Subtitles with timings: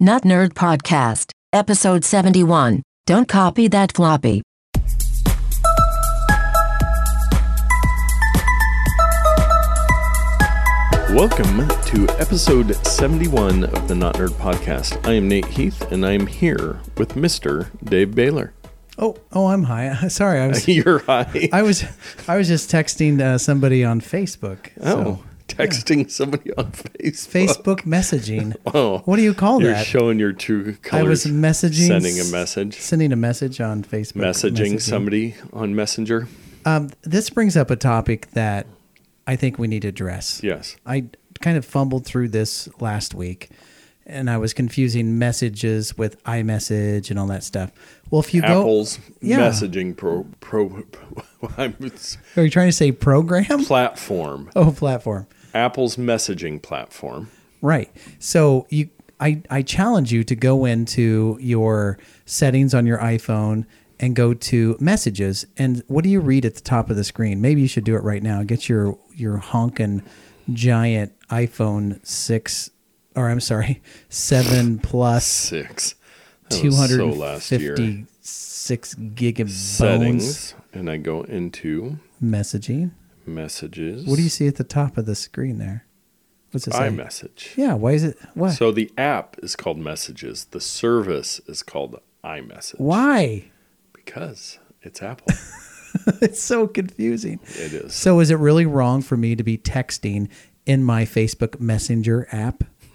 [0.00, 2.84] Not Nerd Podcast, Episode 71.
[3.06, 4.42] Don't copy that floppy.
[11.10, 15.04] Welcome to episode 71 of the Not Nerd Podcast.
[15.08, 17.70] I am Nate Heath, and I am here with Mr.
[17.82, 18.52] Dave Baylor.
[18.98, 19.94] Oh, oh, I'm high.
[20.08, 21.48] Sorry, I was, You're high.
[21.52, 21.84] I was,
[22.28, 24.70] I was just texting uh, somebody on Facebook.
[24.82, 25.24] oh, So,
[25.58, 27.56] texting somebody on Facebook.
[27.56, 28.54] Facebook messaging.
[28.74, 29.86] Oh, What do you call You're that?
[29.86, 31.04] showing your true colors.
[31.04, 32.74] I was messaging, Sending a message.
[32.78, 34.22] sending a message on Facebook.
[34.22, 36.28] Messaging somebody on Messenger.
[36.64, 38.66] Um, this brings up a topic that
[39.26, 40.40] I think we need to address.
[40.42, 40.76] Yes.
[40.86, 41.06] I
[41.40, 43.48] kind of fumbled through this last week,
[44.06, 47.70] and I was confusing messages with iMessage and all that stuff.
[48.10, 49.38] Well, if you go, Apple's Yeah.
[49.38, 50.82] messaging pro, pro,
[51.56, 51.74] I'm-
[52.36, 53.64] are you trying to say program?
[53.64, 54.50] platform.
[54.56, 55.26] Oh, platform.
[55.58, 57.30] Apple's messaging platform.
[57.60, 57.90] Right.
[58.20, 58.90] So you
[59.20, 63.66] I I challenge you to go into your settings on your iPhone
[63.98, 67.40] and go to messages and what do you read at the top of the screen?
[67.40, 68.44] Maybe you should do it right now.
[68.44, 70.04] Get your your honkin'
[70.52, 72.70] giant iPhone 6
[73.16, 75.96] or I'm sorry, 7 plus Six.
[76.50, 77.74] That was so last year.
[77.74, 80.54] 256 gig of bones Settings.
[80.72, 82.92] And I go into messaging.
[83.28, 84.06] Messages.
[84.06, 85.84] What do you see at the top of the screen there?
[86.50, 86.88] What's it say?
[86.88, 87.56] iMessage.
[87.56, 88.52] Yeah, why is it what?
[88.52, 90.46] So the app is called Messages.
[90.46, 92.80] The service is called iMessage.
[92.80, 93.50] why?
[93.92, 95.26] Because it's Apple.
[96.22, 97.38] it's so confusing.
[97.42, 97.94] it is.
[97.94, 100.30] So is it really wrong for me to be texting
[100.64, 102.64] in my Facebook Messenger app?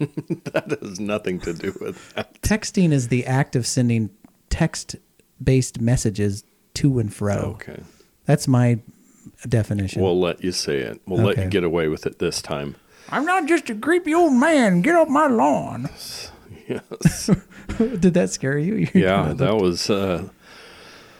[0.52, 2.40] That has nothing to do with that.
[2.42, 4.10] Texting is the act of sending
[4.50, 6.42] text-based messages
[6.74, 7.56] to and fro.
[7.60, 7.80] Okay.
[8.26, 8.80] That's my
[9.48, 10.02] definition.
[10.02, 11.00] We'll let you say it.
[11.06, 12.76] We'll let you get away with it this time.
[13.10, 14.80] I'm not just a creepy old man.
[14.82, 15.88] Get off my lawn.
[16.68, 17.30] Yes.
[17.78, 18.74] Did that scare you?
[18.76, 20.28] You yeah, kinda that was uh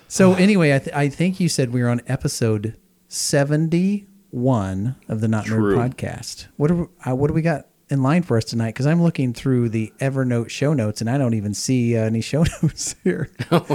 [0.08, 2.76] So anyway, I, th- I think you said we were on episode
[3.08, 5.76] seventy-one of the Not True.
[5.76, 6.46] Nerd podcast.
[6.56, 8.68] What do we, uh, what do we got in line for us tonight?
[8.70, 12.20] Because I'm looking through the Evernote show notes and I don't even see uh, any
[12.20, 13.30] show notes here.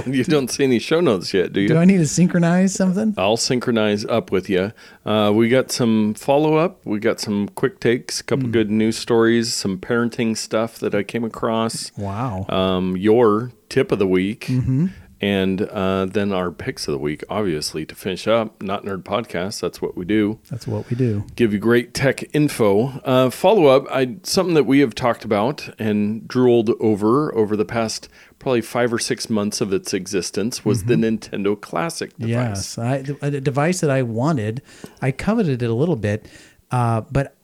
[0.06, 1.68] you don't see any show notes yet, do you?
[1.68, 3.14] Do I need to synchronize something?
[3.16, 4.72] I'll synchronize up with you.
[5.06, 6.84] Uh, we got some follow up.
[6.84, 8.52] We got some quick takes, a couple Hmm.
[8.52, 11.92] good news stories, some parenting stuff that I came across.
[11.96, 12.46] Wow.
[12.48, 14.86] um, your tip of the week, Mm-hmm.
[15.20, 18.62] And uh, then our picks of the week, obviously, to finish up.
[18.62, 20.38] Not Nerd Podcast, that's what we do.
[20.50, 21.26] That's what we do.
[21.36, 23.00] Give you great tech info.
[23.04, 27.66] Uh, follow up, I, something that we have talked about and drooled over over the
[27.66, 32.76] past probably five or six months of its existence was the Nintendo Classic device.
[32.76, 32.82] Mm-hmm.
[32.82, 34.62] Yes, I, a device that I wanted.
[35.02, 36.26] I coveted it a little bit,
[36.70, 37.36] uh, but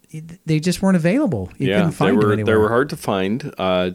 [0.46, 1.50] they just weren't available.
[1.58, 2.54] You yeah, couldn't find they them were anywhere.
[2.54, 3.54] they were hard to find.
[3.58, 3.90] Uh,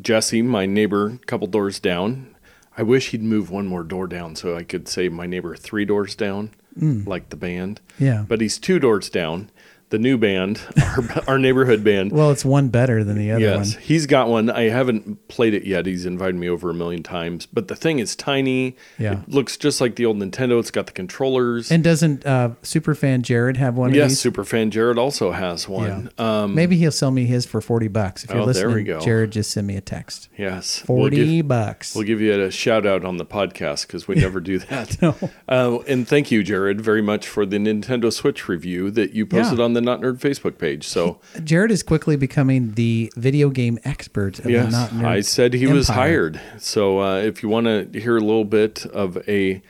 [0.00, 2.31] Jesse, my neighbor, a couple doors down.
[2.76, 5.84] I wish he'd move one more door down so I could say my neighbor three
[5.84, 7.80] doors down, like the band.
[7.98, 8.04] Mm.
[8.06, 8.24] Yeah.
[8.26, 9.50] but he's two doors down.
[9.92, 12.12] The new band, our, our neighborhood band.
[12.12, 13.82] Well, it's one better than the other Yes, one.
[13.82, 14.48] he's got one.
[14.48, 15.84] I haven't played it yet.
[15.84, 18.74] He's invited me over a million times, but the thing is tiny.
[18.98, 19.20] Yeah.
[19.20, 20.58] it looks just like the old Nintendo.
[20.58, 21.70] It's got the controllers.
[21.70, 26.10] And doesn't uh, superfan Jared have one yes, superfan Jared also has one.
[26.16, 28.24] Um, Maybe he'll sell me his for forty bucks.
[28.24, 28.98] If you're Oh, there listening, we go.
[29.00, 30.30] Jared, just send me a text.
[30.38, 31.94] yes, Forty We'll give, bucks.
[31.94, 35.02] we'll give you a shout out on the podcast because we never do that.
[35.50, 39.58] uh, and thank you, Jared, very much for the Nintendo Switch review that you posted
[39.58, 39.64] Yeah.
[39.64, 40.86] on the Not Nerd Facebook page.
[40.86, 45.54] So Jared is quickly becoming the video game expert of the Not Nerd I said
[45.54, 46.40] he was hired.
[46.58, 49.62] So uh, if you want to hear a little bit of a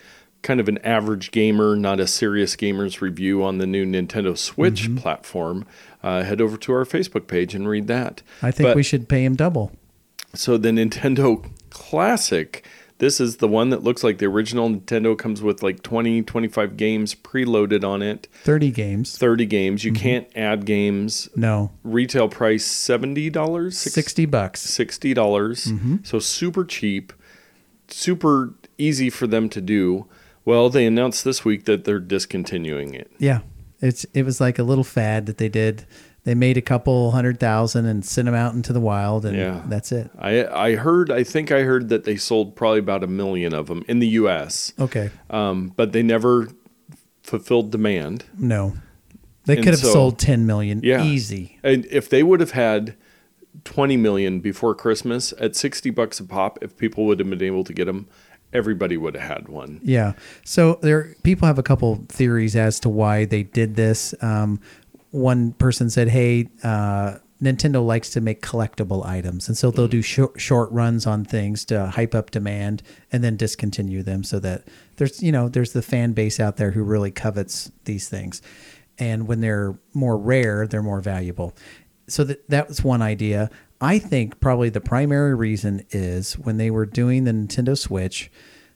[0.43, 4.83] kind of an average gamer, not a serious gamer's review on the new Nintendo Switch
[4.85, 4.97] Mm-hmm.
[4.97, 5.65] platform,
[6.03, 8.23] uh, head over to our Facebook page and read that.
[8.43, 9.71] I think But- we should pay him double.
[10.35, 12.65] So the Nintendo Classic,
[13.03, 16.77] this is the one that looks like the original Nintendo comes with like 20, 25
[16.77, 19.19] games preloaded on it, Thirty games.
[19.19, 19.81] 30 games.
[19.83, 19.95] Mm-hmm.
[19.95, 21.29] You can't add games.
[21.35, 23.73] No, Retail price $70?
[23.75, 24.61] sixty bucks.
[24.61, 25.67] sixty dollars.
[25.67, 25.97] Mm-hmm.
[26.05, 27.13] So super cheap,
[27.89, 30.07] super easy for them to do.
[30.45, 33.11] Well, they announced this week that they're discontinuing it.
[33.19, 33.41] Yeah,
[33.81, 35.87] it's it was like a little fad that they did.
[36.25, 39.63] They made a couple hundred thousand and sent them out into the wild, and Yeah.
[39.67, 40.09] that's it.
[40.19, 43.67] I I heard I think I heard that they sold probably about a million of
[43.67, 44.73] them in the U.S.
[44.79, 46.49] Okay, Um, but they never
[47.23, 48.25] fulfilled demand.
[48.39, 48.75] no,
[49.47, 51.59] they And could have so- sold ten million Yeah, easy.
[51.65, 52.95] And if they would have had
[53.65, 57.65] twenty million before Christmas at sixty bucks a pop, if people would have been able
[57.65, 58.07] to get them,
[58.53, 59.81] everybody would have had one.
[59.83, 60.13] Yeah.
[60.45, 64.15] So there, people have a couple theories as to why they did this.
[64.21, 64.61] Um,
[65.13, 70.03] one person said, "Hey, uh, Nintendo likes to make collectible items, and so they'll do
[70.03, 74.69] short, short runs on things to hype up demand and then discontinue them, so that
[74.97, 78.43] there's you know there's the fan base out there who really covets these things,
[78.99, 81.55] and when they're more rare, they're more valuable.
[82.09, 83.51] So that that was one idea.
[83.81, 88.31] I think probably the primary reason is when they were doing the Nintendo Switch,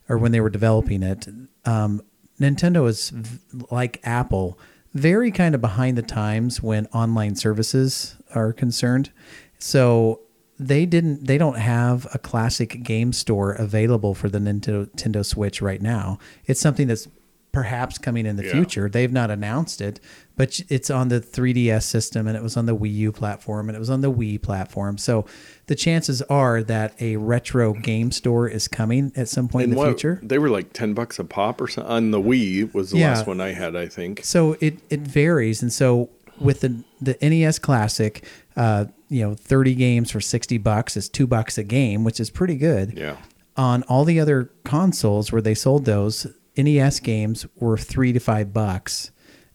[0.08, 1.28] or when they were developing it,
[1.64, 2.02] um,
[2.40, 4.58] Nintendo is v- like Apple,
[4.96, 9.10] very kind of behind the times when online services are concerned.
[9.58, 10.20] So
[10.58, 15.82] they didn't they don't have a classic game store available for the Nintendo, Switch right
[15.82, 16.18] now.
[16.46, 17.08] It's something that's
[17.56, 18.52] perhaps coming in the Yeah.
[18.52, 18.86] future.
[18.86, 19.98] They've not announced it,
[20.36, 23.74] but it's on the 3DS system and it was on the Wii U platform and
[23.74, 24.98] it was on the Wii platform.
[24.98, 25.24] So
[25.68, 29.76] the chances are that a retro game store is coming at some point in the
[29.76, 30.20] what- future.
[30.22, 31.90] They were like ten bucks a pop or something.
[31.90, 33.14] On the Wii was the Yeah.
[33.14, 34.20] last one I had, I think.
[34.22, 38.22] So it it varies, and so with the the NES Classic,
[38.54, 42.28] uh, you know, thirty games for sixty bucks is two bucks a game, which is
[42.28, 42.92] pretty good.
[42.94, 43.16] Yeah.
[43.56, 46.26] On all the other consoles where they sold those,
[46.56, 49.10] NES games were three to five bucks,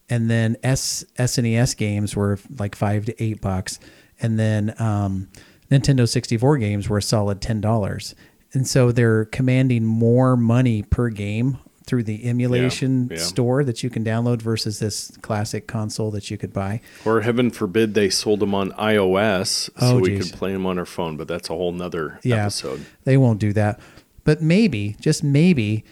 [0.08, 3.78] and then S SNES games were like five to eight bucks,
[4.20, 5.28] and then um,
[5.70, 8.14] Nintendo sixty four games were a solid ten dollars.
[8.54, 13.18] And so they're commanding more money per game through the emulation yeah.
[13.18, 16.80] store that you can download versus this classic console that you could buy.
[17.04, 20.78] Or heaven forbid they sold them on iOS so Oh, we could play them on
[20.78, 22.84] our phone, but that's a whole nother Yeah, episode.
[23.04, 23.80] they won't do that.
[24.24, 25.84] But maybe, just maybe,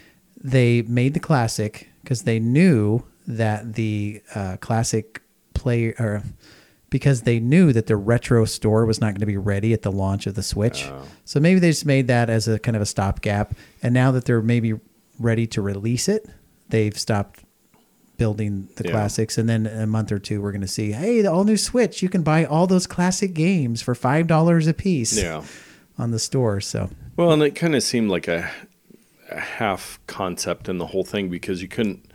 [0.43, 5.23] they made the classic because they knew that the uh, classic
[5.55, 6.23] play or
[6.89, 9.93] because they knew that the retro store was not going to be ready at the
[9.93, 10.87] launch of the Switch.
[10.87, 11.03] Oh.
[11.25, 13.55] So maybe they just made that as a kind of a stopgap.
[13.83, 14.75] And now that they're maybe
[15.19, 16.27] ready to release it,
[16.71, 17.45] they've stopped
[18.17, 18.91] building the Yeah.
[18.91, 19.39] classics.
[19.39, 21.57] And then in a month or two, we're going to see, hey, the all new
[21.57, 25.45] Switch, you can buy all those classic games for five dollars a piece Yeah.
[25.97, 26.61] on the store.
[26.61, 28.51] So Well, and it kind of seemed like a
[29.39, 32.11] half concept in the whole thing because you couldn't.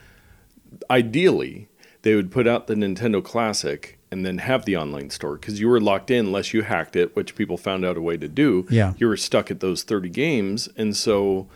[0.89, 1.69] Ideally,
[2.01, 5.67] they would put out the Nintendo Classic and then have the online store because you
[5.67, 8.67] were locked in unless you hacked it, which people found out a way to do.
[8.69, 8.93] Yeah.
[8.97, 11.47] you were stuck at those thirty games, and so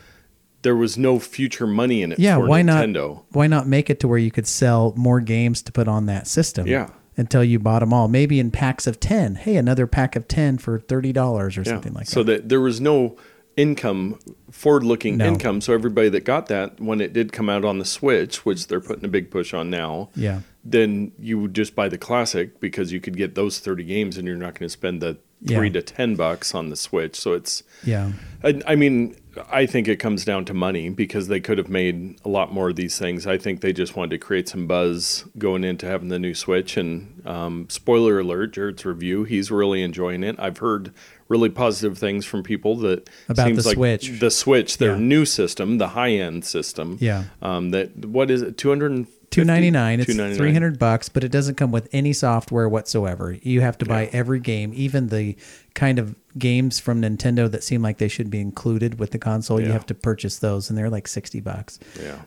[0.62, 2.20] there was no future money in it.
[2.20, 3.16] yeah, why Nintendo.
[3.16, 3.26] not?
[3.32, 6.28] Why not make it to where you could sell more games to put on that
[6.28, 6.68] system?
[6.68, 6.90] Yeah.
[7.16, 9.36] Until you bought them all, maybe in packs of ten.
[9.36, 12.38] Hey, another pack of ten for thirty dollars or something like so that.
[12.38, 13.18] So that there was no
[13.58, 14.18] income
[14.52, 15.28] forward-looking No.
[15.28, 18.68] income so everybody that got that when it did come out on the switch which
[18.68, 20.42] they're putting a big push on now Yeah.
[20.64, 24.28] then you would just buy the classic because you could get those 30 games and
[24.28, 25.74] you're not going to spend the 3 Yeah.
[25.74, 28.14] to 10 bucks on the switch so it's Yeah.
[28.44, 29.16] I, I mean
[29.52, 32.70] i think it comes down to money because they could have made a lot more
[32.70, 36.10] of these things i think they just wanted to create some buzz going into having
[36.10, 40.92] the new switch and um, spoiler alert jared's review he's really enjoying it i've heard
[41.28, 44.20] really positive things from people that About seems the like Switch.
[44.20, 45.00] the switch their Yeah.
[45.00, 47.26] new system the high-end system Yeah.
[47.42, 50.00] um, that what is it 200 Two ninety nine.
[50.00, 53.38] It's three hundred bucks, but it doesn't come with any software whatsoever.
[53.42, 55.36] You have to buy every game, even the
[55.76, 59.62] kind of games from Nintendo that seem like they should be included with the console.
[59.62, 61.80] You have to purchase those, and they're like sixty bucks.
[62.02, 62.20] yeah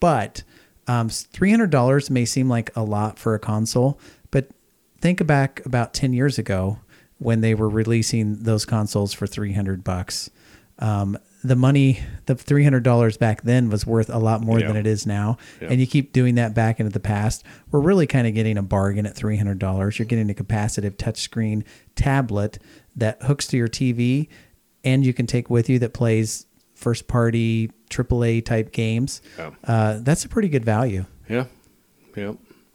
[0.00, 0.42] but
[0.86, 3.98] um, three hundred dollars may seem like a lot for a console,
[4.30, 4.48] but
[5.00, 6.78] think back about ten years ago
[7.18, 10.30] when they were releasing those consoles for three hundred bucks.
[10.78, 14.68] Um, the money, the three hundred dollars back then was worth a lot more Yeah.
[14.68, 15.68] than it is now, Yeah.
[15.70, 17.44] and you keep doing that back into the past.
[17.70, 19.98] We're really kind of getting a bargain at three hundred dollars.
[19.98, 21.62] You're getting a capacitive touchscreen
[21.94, 22.58] tablet
[22.96, 24.28] that hooks to your TV,
[24.84, 29.22] and you can take with you that plays first party AAA type games.
[29.38, 29.50] Yeah.
[29.64, 31.04] Uh, that's a pretty good value.
[31.28, 31.44] Yeah.
[32.16, 32.32] Yeah.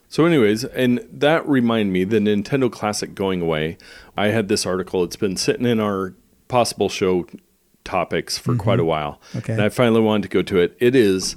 [0.08, 3.78] So, anyways, and that remind me the Nintendo Classic going away.
[4.16, 5.02] I had this article.
[5.04, 6.14] It's been sitting in our
[6.48, 7.26] possible show
[7.84, 9.20] topics for quite a while.
[9.28, 9.38] Mm-hmm.
[9.38, 9.52] Okay.
[9.54, 10.76] And I finally wanted to go to it.
[10.80, 11.36] It is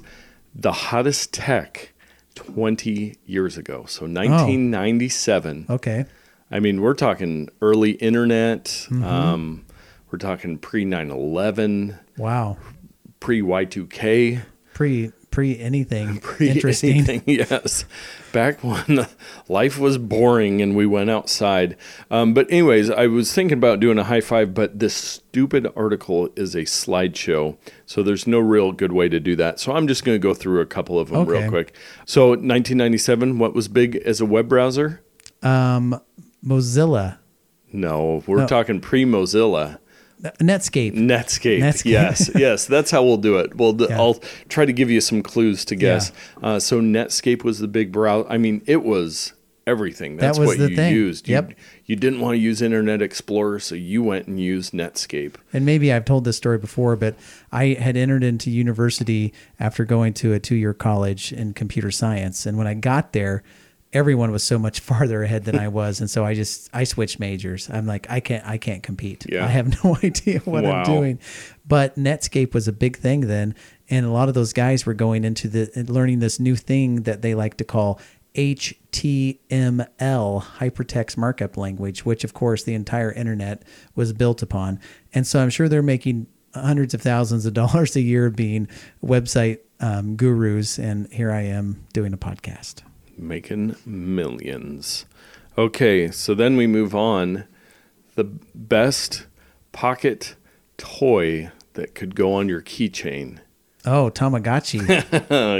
[0.54, 1.92] the hottest tech
[2.34, 3.84] 20 years ago.
[3.86, 5.66] So 1997.
[5.70, 6.04] Okay.
[6.50, 8.64] I mean, we're talking early internet.
[8.64, 9.04] Mm-hmm.
[9.04, 9.66] Um,
[10.10, 12.56] we're talking pre 9 11, Wow.
[13.20, 14.42] pre Y2K.
[14.74, 16.92] Pre pre anything Pre interesting.
[16.94, 17.84] anything, yes.
[18.32, 19.06] Back when
[19.50, 21.76] life was boring and we went outside.
[22.10, 26.30] Um, but, anyways, I was thinking about doing a high five, but this stupid article
[26.36, 27.58] is a slideshow.
[27.84, 29.60] So there's no real good way to do that.
[29.60, 31.32] So I'm just going to go through a couple of them Okay.
[31.42, 31.74] real quick.
[32.06, 35.02] So, 1997, what was big as a web browser?
[35.42, 36.00] Um,
[36.42, 37.18] Mozilla,
[37.72, 38.46] No, we're No.
[38.46, 39.78] talking pre Mozilla.
[40.22, 40.94] Netscape.
[40.94, 41.60] Netscape.
[41.60, 41.84] Netscape.
[41.90, 43.54] Yes, yes, that's how we'll do it.
[43.56, 43.98] Well, the, Yeah.
[43.98, 44.14] I'll
[44.48, 46.12] try to give you some clues to guess.
[46.42, 48.28] Uh, so Netscape was the big browser.
[48.28, 49.32] I mean, it was
[49.66, 50.16] everything.
[50.16, 50.94] That That's was what you thing.
[50.94, 51.28] used.
[51.28, 51.52] You, Yep.
[51.86, 55.34] you didn't want to use Internet Explorer, so you went and used Netscape.
[55.52, 57.16] and maybe I've told this story before, but
[57.52, 62.46] I had entered into university after going to a two year college in computer science.
[62.46, 63.42] And when I got there,
[63.96, 66.00] everyone was so much farther ahead than I was.
[66.00, 67.68] And so I just, I switched majors.
[67.70, 69.26] I'm like, I can't, I can't compete.
[69.28, 69.44] Yeah.
[69.44, 70.82] I have no idea what Wow.
[70.82, 71.18] I'm doing.
[71.66, 73.54] But Netscape was a big thing then.
[73.88, 77.22] And a lot of those guys were going into the, learning this new thing that
[77.22, 78.00] they like to call
[78.34, 79.86] HTML,
[80.58, 83.62] hypertext markup language, which of course the entire internet
[83.94, 84.80] was built upon.
[85.14, 88.68] And so I'm sure they're making hundreds of thousands of dollars a year being
[89.04, 90.78] website um, gurus.
[90.78, 92.82] And here I am doing a podcast.
[93.18, 95.06] Making millions.
[95.58, 97.44] Okay, so then we move on.
[98.14, 99.26] The best
[99.72, 100.36] pocket
[100.76, 103.38] toy that could go on your keychain.
[103.84, 104.80] Oh, Tamagotchi.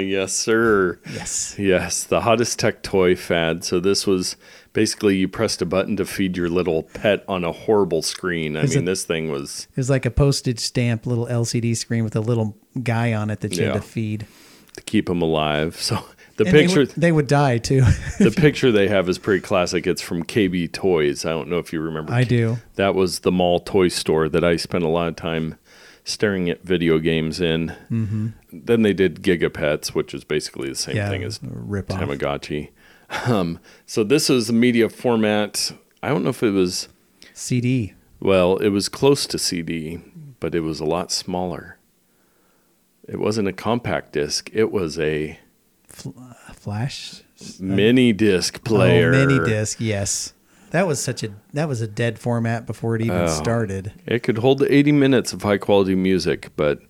[0.10, 0.98] yes, sir.
[1.12, 1.54] yes.
[1.58, 3.62] Yes, the hottest tech toy fad.
[3.64, 4.36] So this was
[4.72, 8.56] basically you pressed a button to feed your little pet on a horrible screen.
[8.56, 12.16] I mean, this thing was It was like a postage stamp little LCD screen with
[12.16, 13.72] a little guy on it that you Yeah.
[13.74, 14.26] had to feed.
[14.74, 15.76] to keep him alive.
[15.80, 16.04] So
[16.36, 17.80] the And they picture would, they would die too.
[18.18, 19.86] the picture they have is pretty classic.
[19.86, 21.24] It's from KB Toys.
[21.24, 22.12] I don't know if you remember.
[22.12, 22.58] I do.
[22.74, 25.56] That was the mall toy store that I spent a lot of time
[26.04, 27.68] staring at video games in.
[27.90, 28.28] Mm-hmm.
[28.52, 31.88] Then they did Gigapets, which is basically the same Yeah, thing as rip.
[31.88, 32.70] Tamagotchi.
[33.26, 35.72] Um, so this is the media format.
[36.02, 36.88] I don't know if it was
[37.34, 37.94] CD.
[38.20, 40.00] well, it was close to CD,
[40.40, 41.78] but it was a lot smaller.
[43.08, 44.50] It wasn't a compact disc.
[44.52, 45.38] It was A
[46.70, 47.22] flash
[47.60, 49.14] mini disc oh, player.
[49.14, 49.78] Oh, mini disc.
[49.80, 50.32] Yes,
[50.72, 53.26] that was such a that was a dead format before it even Oh.
[53.28, 53.92] started.
[54.04, 56.80] It could hold 80 minutes of high quality music, but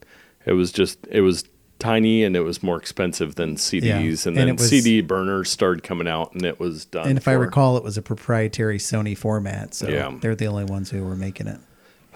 [0.46, 1.44] it was just it was
[1.78, 3.84] tiny and it was more expensive than CDs.
[4.24, 7.06] Yeah, And and then was- CD burners started coming out, and it was done.
[7.08, 10.10] And if I recall, it was a proprietary Sony format, so Yeah.
[10.22, 11.58] they're the only ones who were making it.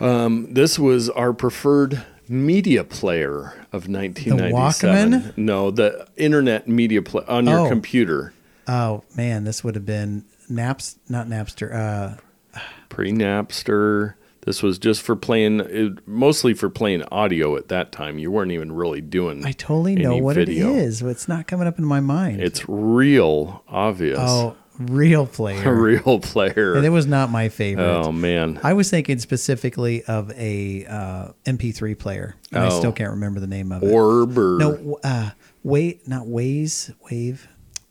[0.02, 5.12] Um, this was our preferred media player of 1997.
[5.12, 5.36] Walkman?
[5.36, 7.68] No, the internet media player on your Oh.
[7.68, 8.32] computer.
[8.68, 11.74] Oh man, this would have been Naps, not Napster.
[11.74, 14.14] Uh, Pre Napster.
[14.46, 18.18] This was just for playing, it, mostly for playing audio at that time.
[18.18, 19.44] You weren't even really doing.
[19.44, 20.70] I totally know what video.
[20.70, 22.40] it is, but it's not coming up in my mind.
[22.40, 24.18] It's real obvious.
[24.20, 25.74] oh, real a player.
[25.80, 26.74] real player.
[26.74, 27.84] and it was not my favorite.
[27.84, 28.58] Oh man.
[28.62, 32.36] I was thinking specifically of a uh, MP3 player.
[32.52, 32.78] And I Oh.
[32.78, 33.92] still can't remember the name of it.
[33.92, 35.30] Orb or no, uh,
[35.62, 37.46] wait, not Waze, Wave.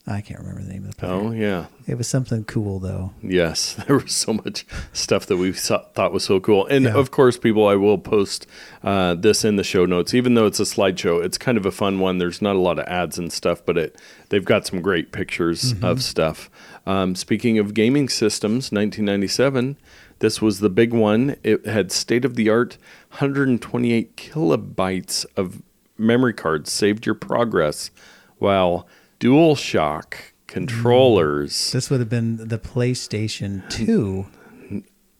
[0.07, 1.11] I can't remember the name of the player.
[1.11, 1.65] Oh yeah.
[1.85, 3.13] It was something cool though.
[3.21, 6.95] Yes, there was so much stuff that we saw, thought was so cool, and Yeah.
[6.95, 8.47] of course, people, I will post
[8.83, 10.15] uh, this in the show notes.
[10.15, 12.17] Even though it's a slideshow, it's kind of a fun one.
[12.17, 15.73] There's not a lot of ads and stuff, but it they've got some great pictures
[15.75, 15.85] Mm-hmm.
[15.85, 16.49] of stuff.
[16.89, 19.77] Um, speaking of gaming systems, 1997,
[20.19, 21.35] this was the big one.
[21.43, 22.79] It had state of the art
[23.09, 25.61] 128 kilobytes of
[25.99, 27.91] memory cards saved your progress,
[28.39, 28.87] while
[29.19, 30.15] DualShock
[30.47, 31.71] controllers.
[31.73, 34.25] This would have been the PlayStation 2.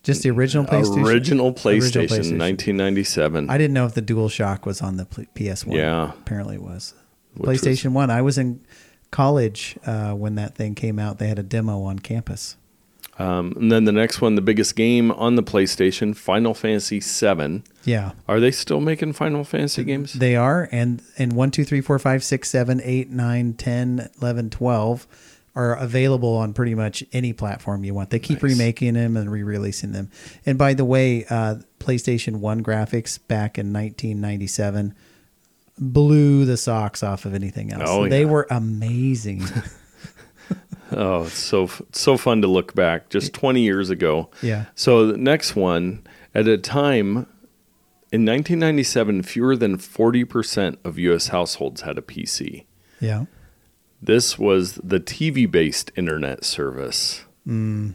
[0.02, 1.06] Just the original PlayStation.
[1.06, 2.40] Original PlayStation, PlayStation.
[2.40, 3.48] 1997.
[3.48, 5.76] I didn't know if the DualShock was on the PS1.
[5.76, 6.14] Yeah.
[6.14, 6.96] Apparently it was.
[7.36, 8.10] Which PlayStation 1.
[8.10, 8.62] I was in
[9.12, 11.18] college uh, when that thing came out.
[11.20, 12.56] They had a demo on campus.
[13.18, 17.64] Um, and then the next one, the biggest game on the PlayStation, Final Fantasy VII.
[17.84, 18.14] Yeah.
[18.30, 20.14] Are they still making Final Fantasy games?
[20.14, 20.70] They are.
[20.72, 25.08] And, and 1, 2, 3, 4, 5, 6, 7, 8, 9, 10, 11, 12
[25.54, 28.12] are available on pretty much any platform you want.
[28.12, 28.54] They keep Nice.
[28.54, 30.10] remaking them and re releasing them.
[30.46, 34.96] And by the way, uh, PlayStation 1 graphics back in 1997
[35.80, 37.84] blew the socks off of anything else.
[37.86, 38.30] Oh, they yeah.
[38.30, 39.44] were amazing.
[40.92, 44.30] Oh, it's so so fun to look back, just 20 years ago.
[44.42, 44.66] yeah.
[44.76, 47.28] So the next one, at a time
[48.12, 51.28] in 1997, fewer than 40% of U.S.
[51.28, 52.66] households had a PC.
[53.00, 53.26] Yeah.
[54.02, 57.94] This was the TV-based internet service, mm.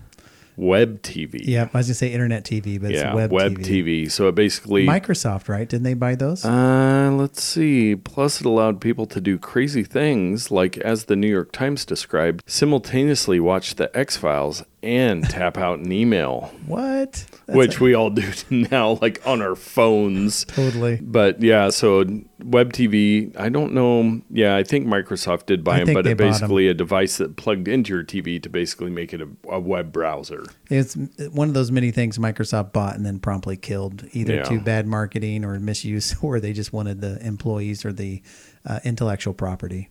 [0.56, 1.40] Web TV.
[1.42, 1.68] Yeah.
[1.74, 4.04] I was going to say internet TV, but yeah, it's web, web TV.
[4.06, 4.10] TV.
[4.10, 5.68] So it basically Microsoft, right?
[5.68, 6.44] Didn't they buy those?
[6.44, 7.96] Uh, let's see.
[7.96, 12.42] Plus, it allowed people to do crazy things, like, as the New York Times described,
[12.46, 17.12] simultaneously watch the X Files and tap out an email, what?
[17.46, 20.44] That's which a- we all do now, like on our phones.
[20.44, 20.98] totally.
[21.02, 22.04] But yeah, so
[22.42, 24.20] web TV, I don't know.
[24.30, 27.66] Yeah, I think Microsoft did buy I them, but it basically a device that plugged
[27.68, 30.44] into your TV to basically make it a, a web browser.
[30.70, 30.94] It's
[31.32, 34.42] one of those many things Microsoft bought and then promptly killed, either Yeah.
[34.44, 38.22] to bad marketing or misuse, or they just wanted the employees or the
[38.66, 39.88] uh, intellectual property.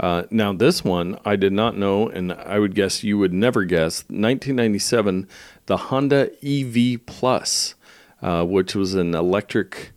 [0.00, 3.64] Uh, now, this one I did not know, and I would guess you would never
[3.64, 4.00] guess.
[4.08, 5.28] 1997,
[5.66, 7.74] the Honda EV Plus,
[8.22, 9.92] uh, which was an electric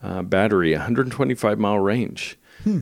[0.00, 2.38] uh, battery, 125 mile range,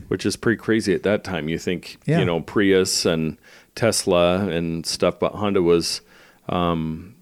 [0.07, 1.49] which is pretty crazy at that time.
[1.49, 2.19] You think, Yeah.
[2.19, 3.37] you know, Prius and
[3.73, 6.01] Tesla and stuff, but Honda was.
[6.47, 7.15] Um,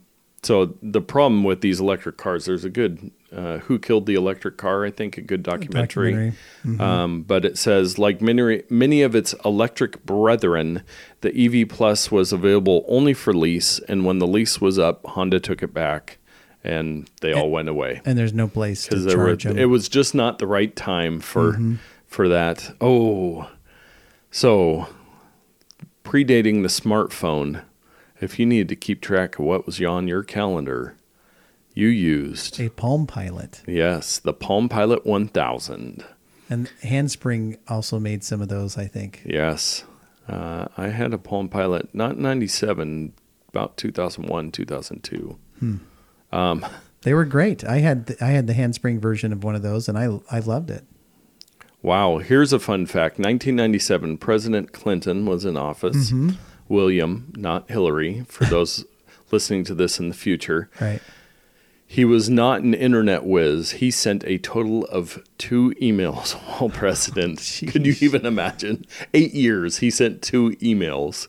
[0.43, 4.57] so the problem with these electric cars, there's a good uh, "Who Killed the Electric
[4.57, 6.31] Car?" I think a good documentary.
[6.63, 6.79] Documentary.
[6.79, 10.83] Um, but it says like many many of its electric brethren,
[11.21, 15.39] the EV Plus was available only for lease, and when the lease was up, Honda
[15.39, 16.17] took it back,
[16.63, 19.57] and they all went away And there's no place to there were, them.
[19.57, 21.59] it was just not the right time for
[22.07, 22.75] for that.
[22.79, 23.49] Oh,
[24.31, 24.87] so
[26.03, 27.63] predating the smartphone,
[28.21, 30.95] if you needed to keep track of what was on your calendar,
[31.75, 33.61] you used a Palm Pilot.
[33.67, 36.03] yes the Palm Pilot 1000.
[36.49, 39.21] And Handspring also made some of those, I think.
[39.25, 39.83] Yes,
[40.27, 43.13] uh, I had a Palm Pilot, not '97,
[43.49, 45.37] about 2001, 2002.
[45.59, 45.75] Hmm.
[46.31, 46.65] Um,
[47.01, 47.63] they were great.
[47.63, 50.39] I had the, I had the handspring version of one of those, and I I
[50.39, 50.83] loved it.
[51.81, 53.19] Wow, here's a fun fact.
[53.19, 56.11] 1997, President Clinton was in office.
[56.11, 56.31] Mm-hmm.
[56.67, 58.85] William, not Hillary, for those
[59.31, 60.69] listening to this in the future.
[60.81, 61.01] Right.
[61.87, 63.71] He was not an internet whiz.
[63.71, 67.61] He sent a total of two emails while president.
[67.71, 68.85] Could you even imagine?
[69.13, 71.27] Eight years, he sent two emails.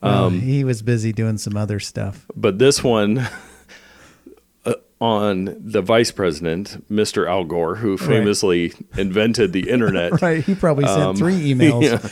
[0.00, 2.26] Well, Um, he was busy doing some other stuff.
[2.36, 3.26] But this one
[4.64, 7.28] uh, on the vice president, Mr.
[7.28, 10.22] Al Gore, who famously invented the internet.
[10.22, 10.44] Right.
[10.44, 11.82] He probably sent Um, three emails.
[11.82, 12.08] Yeah.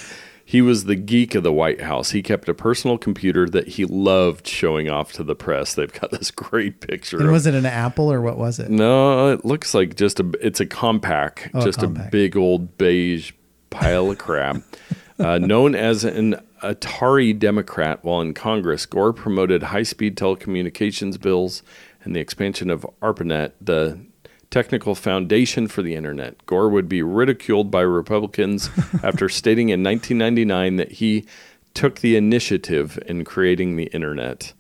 [0.49, 2.12] He was the geek of the White House.
[2.12, 5.75] He kept a personal computer that he loved showing off to the press.
[5.75, 7.17] They've got this great picture.
[7.19, 8.71] And of- was it an Apple or what was it?
[8.71, 10.31] no, it looks like just a.
[10.41, 12.11] It's a Compaq, Oh, just a Compaq.
[12.12, 13.33] big old beige
[13.71, 14.57] pile of crap.
[15.19, 21.62] Uh, known as an Atari Democrat while in Congress, Gore promoted high-speed telecommunications bills
[22.05, 23.99] and the expansion of ARPANET, the
[24.50, 26.45] technical foundation for the internet.
[26.47, 28.71] Gore would be ridiculed by Republicans
[29.03, 31.25] after stating in 1999 that he
[31.75, 34.53] took the initiative in creating the internet.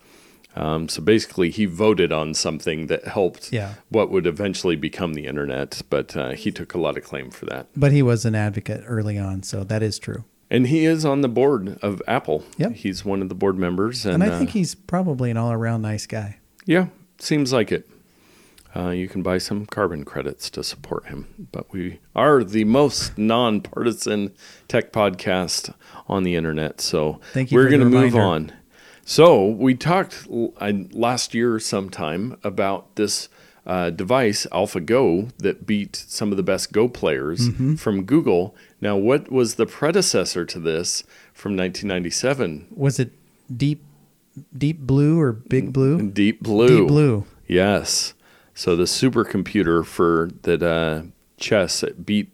[0.54, 3.74] Um, so basically, he voted on something that helped Yeah.
[3.90, 7.44] what would eventually become the internet, but uh, he took a lot of claim for
[7.46, 7.66] that.
[7.76, 10.24] But he was an advocate early on, so that is true.
[10.50, 12.44] And he is on the board of Apple.
[12.56, 12.72] Yep.
[12.72, 14.06] He's one of the board members.
[14.06, 16.38] And, And I think uh, he's probably an all around nice guy.
[16.64, 16.86] yeah,
[17.18, 17.86] seems like it.
[18.76, 21.48] Uh, you can buy some carbon credits to support him.
[21.52, 24.34] But we are the most nonpartisan
[24.68, 25.72] tech podcast
[26.08, 26.80] on the internet.
[26.80, 28.52] So Thank you we're going to move on.
[29.04, 30.26] So we talked
[30.60, 33.28] I- last year sometime about this
[33.64, 37.76] uh, device, AlphaGo, that beat some of the best Go players Mm-hmm.
[37.76, 38.54] from Google.
[38.80, 42.66] Now, what was the predecessor to this from 1997?
[42.76, 43.12] Was it
[43.56, 43.82] deep
[44.56, 46.10] deep blue or big blue?
[46.10, 46.80] Deep Blue.
[46.80, 47.24] Deep blue.
[47.48, 48.12] Yes.
[48.56, 51.02] So the supercomputer for that uh,
[51.36, 52.32] chess beat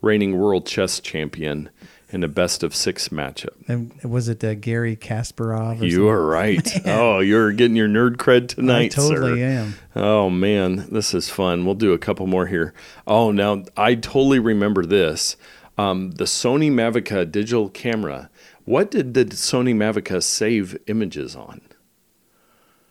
[0.00, 1.68] reigning world chess champion
[2.08, 3.50] in a best of six matchup.
[3.68, 5.82] And was it uh, Garry Kasparov?
[5.82, 6.66] Or You are right.
[6.86, 9.46] Oh, you're getting your nerd cred tonight, I totally sir.
[9.46, 9.74] am.
[9.94, 11.66] Oh man, this is fun.
[11.66, 12.72] We'll do a couple more here.
[13.06, 15.36] Oh, now I totally remember this.
[15.76, 18.30] Um, the Sony Mavica digital camera.
[18.64, 21.60] What did the Sony Mavica save images on?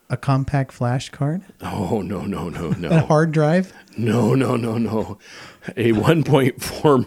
[0.10, 1.42] A compact flash card?
[1.62, 2.90] Oh no no no no!
[2.90, 3.74] A hard drive?
[3.98, 5.18] no no no no!
[5.76, 6.54] A 1.4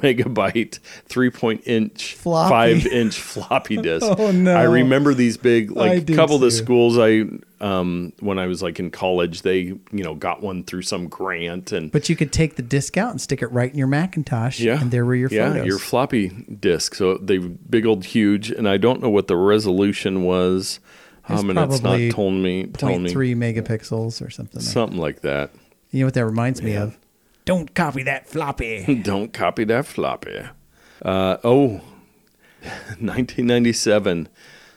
[0.01, 2.51] megabyte, 3 point inch, Floppy.
[2.51, 4.07] five inch floppy disk.
[4.07, 4.55] Oh, no.
[4.55, 7.25] I remember these big like do couple of the schools I
[7.65, 11.73] um when I was like in college they you know got one through some grant
[11.73, 14.61] and But you could take the disc out and stick it right in your Macintosh.
[14.61, 14.79] Yeah.
[14.79, 15.67] And there were your yeah, photos.
[15.67, 16.95] your floppy disk.
[16.97, 20.81] So they big old huge, and I don't know what the resolution was.
[21.31, 24.61] Um, and it's not told me, told me 0.3 megapixels or something.
[24.61, 25.51] Like something like that.
[25.91, 26.99] You know what that reminds me of?
[27.45, 29.01] Don't copy that floppy.
[29.03, 30.41] Don't copy that floppy.
[31.03, 31.81] Uh, oh,
[32.99, 34.29] 1997.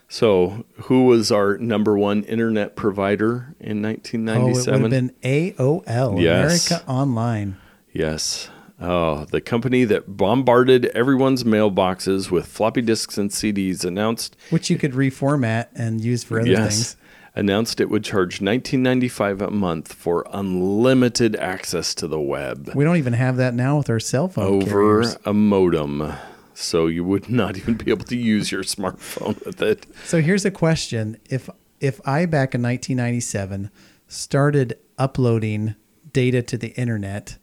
[0.07, 4.73] So, who was our number one internet provider in 1997?
[4.73, 4.91] oh, it would 1997?
[4.91, 6.69] have been AOL, Yes.
[6.71, 7.57] America Online.
[7.91, 8.49] Yes.
[8.83, 14.77] Oh, the company that bombarded everyone's mailboxes with floppy disks and CDs announced which you
[14.77, 16.97] could reformat and use for other yes, things.
[17.33, 22.97] announced it would charge 19.95 a month for unlimited access to the web We don't
[22.97, 24.65] even have that now with our cell phone over
[25.01, 25.17] carriers.
[25.25, 26.13] a modem.
[26.53, 29.85] So you would not even be able to use your smartphone with it.
[30.03, 33.71] So here's a question: If if I back in 1997
[34.07, 35.75] started uploading
[36.11, 37.37] data to the internet,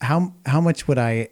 [0.00, 1.28] how how much would I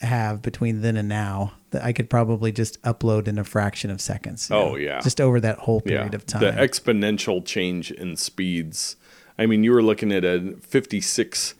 [0.00, 4.00] have between then and now that I could probably just upload in a fraction of
[4.00, 4.50] seconds.
[4.50, 5.00] Oh, know, yeah.
[5.00, 6.42] Just over that whole period of time.
[6.42, 8.96] The exponential change in speeds.
[9.38, 11.54] I mean, you were looking at a 56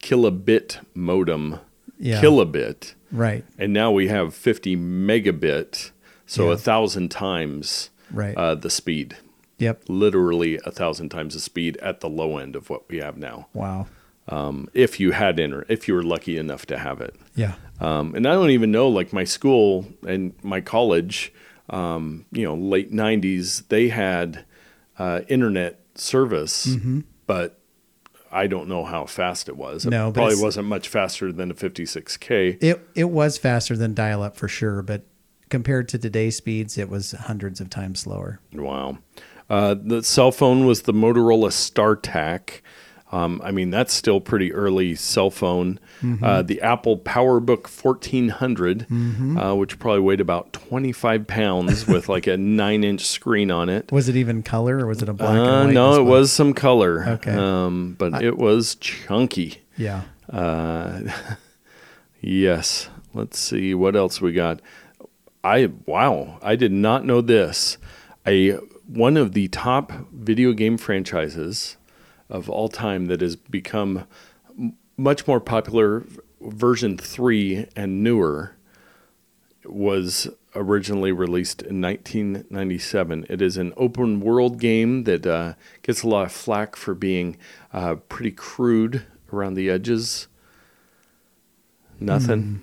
[0.00, 1.58] kilobit modem,
[1.98, 2.20] Yeah.
[2.20, 3.44] kilobit, right.
[3.58, 5.90] and now we have 50 megabit,
[6.26, 6.54] so Yeah.
[6.54, 8.36] a thousand times Right.
[8.36, 9.16] uh, the speed.
[9.58, 9.84] Yep.
[9.88, 13.48] Literally a thousand times the speed at the low end of what we have now.
[13.54, 13.86] Wow.
[14.28, 17.14] Um, if you had inter- if you were lucky enough to have it.
[17.36, 17.54] Yeah.
[17.80, 21.32] Um, and I don't even know, like my school and my college,
[21.70, 24.44] um, you know, late 90s, they had
[24.98, 27.00] uh, internet service, Mm-hmm.
[27.26, 27.60] but
[28.32, 29.86] I don't know how fast it was.
[29.86, 32.62] It No, probably wasn't much faster than a 56K.
[32.62, 35.02] It it was faster than dial up for sure, but
[35.50, 38.40] compared to today's speeds, it was hundreds of times slower.
[38.52, 38.98] Wow.
[39.48, 42.60] Uh, the cell phone was the Motorola StarTAC.
[43.12, 45.78] Um, I mean, that's still pretty early cell phone.
[46.02, 46.24] Mm-hmm.
[46.24, 48.86] Uh, the Apple PowerBook 1400,
[49.38, 53.92] uh, which probably weighed about 25 pounds with like a nine inch screen on it.
[53.92, 55.72] Was it even color or was it a black and Uh, white?
[55.74, 57.04] no, it was some color.
[57.10, 57.30] Okay.
[57.32, 59.62] Um, but it was chunky.
[59.76, 60.02] Yeah.
[60.28, 61.02] Uh,
[62.20, 62.88] yes.
[63.14, 64.60] Let's see what else we got.
[65.42, 67.78] I wow, I did not know this.
[68.26, 68.52] A
[68.88, 71.75] one of the top video game franchises
[72.28, 74.06] of all time that has become
[74.96, 76.04] much more popular
[76.40, 78.56] version 3 and newer
[79.64, 83.26] was originally released in 1997.
[83.28, 87.36] It is an open world game that uh, gets a lot of flack for being
[87.72, 90.28] uh, pretty crude around the edges.
[92.00, 92.60] Nothing.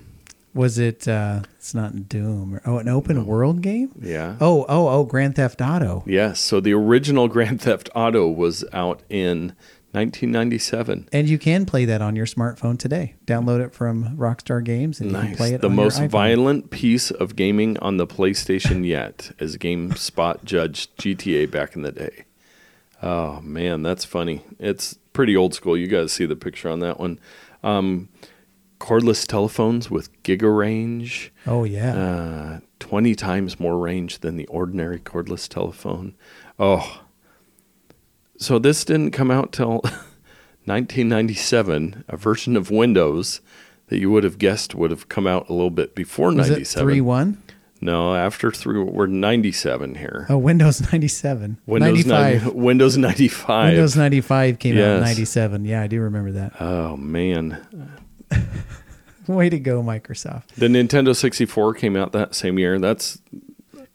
[0.54, 1.06] Was it?
[1.08, 2.54] uh It's not Doom.
[2.54, 3.92] Or, oh, an open world game.
[4.00, 4.36] Yeah.
[4.40, 5.04] Oh, oh, oh!
[5.04, 6.04] Grand Theft Auto.
[6.06, 6.40] Yes.
[6.40, 9.54] So the original Grand Theft Auto was out in
[9.94, 11.08] 1997.
[11.12, 13.14] And you can play that on your smartphone today.
[13.26, 15.60] Download it from Rockstar Games and you can play it.
[15.60, 21.76] The most violent piece of gaming on the PlayStation yet, as GameSpot judged GTA back
[21.76, 22.24] in the day.
[23.02, 24.42] Oh man, that's funny.
[24.58, 25.76] It's pretty old school.
[25.76, 27.20] You guys see the picture on that one.
[27.62, 28.08] Um,
[28.80, 31.94] cordless telephones with giga range, Oh yeah.
[31.96, 36.14] uh, 20 times more range than the ordinary cordless telephone.
[36.58, 37.02] Oh,
[38.36, 39.80] so this didn't come out till
[40.66, 42.04] 1997.
[42.08, 43.40] A version of Windows
[43.88, 46.84] that you would have guessed would have come out a little bit before Was 97.
[46.86, 47.42] three one?
[47.80, 50.26] No, after three, we're 97 here.
[50.30, 51.58] Oh, Windows ninety seven.
[51.66, 52.42] Windows 95.
[52.44, 53.66] 90, Windows 95.
[53.68, 55.64] Windows ninety five came out in ninety seven.
[55.66, 56.60] Yeah, I do remember that.
[56.60, 57.58] oh man,
[59.26, 60.48] Way to go, Microsoft.
[60.56, 62.78] the Nintendo 64 came out that same year.
[62.78, 63.18] That's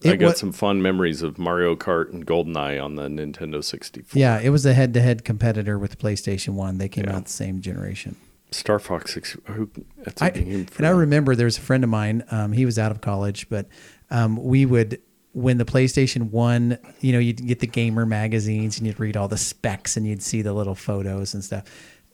[0.03, 4.17] I got wa- some fond memories of Mario Kart and GoldenEye on the Nintendo 64.
[4.19, 6.77] Yeah, it was a head to head competitor with PlayStation One.
[6.79, 7.17] They came Yeah.
[7.17, 8.15] out the same generation.
[8.51, 9.37] Star Fox 6.
[9.45, 9.69] Who,
[10.03, 12.23] that's a I, game for and I remember there was a friend of mine.
[12.31, 13.67] Um, he was out of college, but
[14.09, 14.99] um, we would
[15.33, 19.27] when the PlayStation One, you know, you'd get the gamer magazines and you'd read all
[19.27, 21.65] the specs and you'd see the little photos and stuff.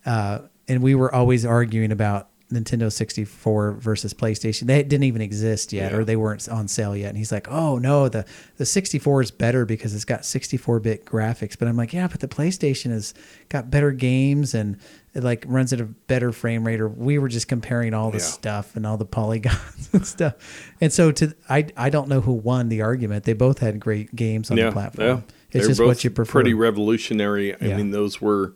[0.06, 4.68] Uh, and we were always arguing about Nintendo 64 versus PlayStation.
[4.68, 5.98] They didn't even exist yet, Yeah.
[5.98, 7.10] or they weren't on sale yet.
[7.10, 8.24] And he's like, "Oh no, the
[8.58, 12.28] the 64 is better because it's got 64-bit graphics." But I'm like, "Yeah, but the
[12.28, 13.16] PlayStation has
[13.50, 14.78] got better games and
[15.16, 18.20] it like runs at a better frame rate." Or we were just comparing all the
[18.20, 18.24] Yeah.
[18.26, 20.36] stuff and all the polygons and stuff.
[20.80, 23.24] And so to I I don't know who won the argument.
[23.24, 25.08] They both had great games on yeah, the platform.
[25.08, 25.20] Yeah.
[25.48, 26.32] It's They're just both what you prefer.
[26.32, 27.56] Pretty revolutionary.
[27.60, 28.54] I mean, those were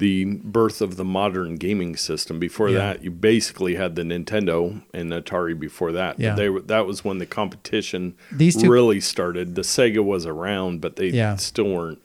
[0.00, 2.38] the birth of the modern gaming system.
[2.40, 2.78] Before Yeah.
[2.78, 6.18] that, you basically had the Nintendo and Atari before that.
[6.18, 6.34] Yeah.
[6.34, 9.54] They were, that was when the competition These two- really started.
[9.54, 11.36] The Sega was around, but they Yeah.
[11.36, 11.98] still weren't.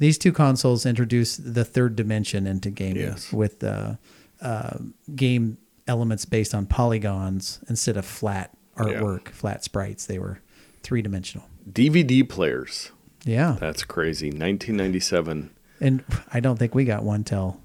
[0.00, 3.32] These two consoles introduced the third dimension into gaming Yes.
[3.32, 3.94] with uh,
[4.42, 4.78] uh,
[5.14, 10.06] game elements based on polygons instead of flat artwork, flat sprites.
[10.06, 10.40] They were
[10.82, 11.46] three dimensional.
[11.70, 12.90] DVD players.
[13.26, 14.30] Yeah, That's crazy.
[14.30, 15.50] 1997.
[15.84, 17.60] And I don't think we got one till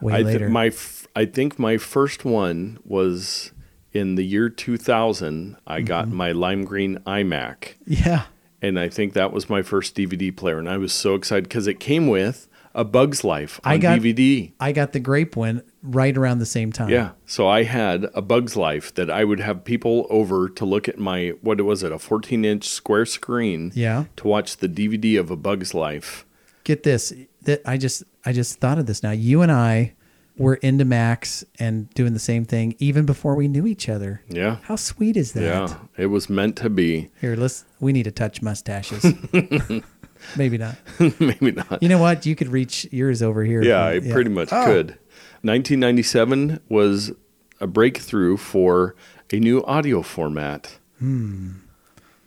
[0.00, 0.48] way I th- later.
[0.48, 3.52] my f- I think my first one was
[3.92, 5.56] in the year 2000.
[5.66, 6.16] I got Mm-hmm.
[6.16, 7.74] my lime green iMac.
[7.86, 8.24] yeah,
[8.62, 11.66] and I think that was my first DVD player, and I was so excited because
[11.66, 14.52] it came with A Bug's Life on I got- DVD.
[14.60, 16.90] I got the grape one right around the same time.
[16.90, 20.86] Yeah, so I had A Bug's Life that I would have people over to look
[20.88, 24.04] at my what was it, a 14-inch square screen, Yeah.
[24.16, 26.24] to watch the DVD of A Bug's Life.
[26.64, 27.12] Get this.
[27.42, 29.10] That I just I just thought of this now.
[29.12, 29.94] You and I
[30.36, 34.22] were into Macs and doing the same thing even before we knew each other.
[34.28, 35.42] Yeah, How sweet is that?
[35.42, 37.10] yeah, it was meant to be.
[37.20, 37.64] Here, let's.
[37.80, 39.04] We need to touch mustaches.
[40.36, 40.76] Maybe not.
[41.20, 41.82] Maybe not.
[41.82, 42.26] You know what?
[42.26, 43.62] You could reach yours over here.
[43.62, 44.98] Yeah, I pretty much Oh, could.
[45.42, 47.12] 1997 was
[47.60, 48.94] a breakthrough for
[49.32, 51.52] a new audio format hmm.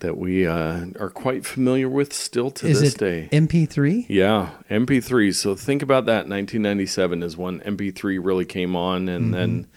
[0.01, 3.29] That we uh, are quite familiar with still to Is this it day.
[3.31, 4.05] MP3?
[4.09, 5.33] Yeah, MP3.
[5.33, 6.27] So think about that.
[6.27, 9.67] 1997 is when MP3 really came on, and then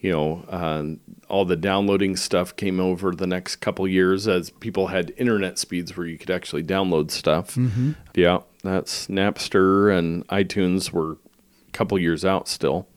[0.00, 0.84] you know uh,
[1.28, 5.96] all the downloading stuff came over the next couple years as people had internet speeds
[5.96, 7.56] where you could actually download stuff.
[8.14, 12.88] Yeah, that's Napster and iTunes were a couple years out still.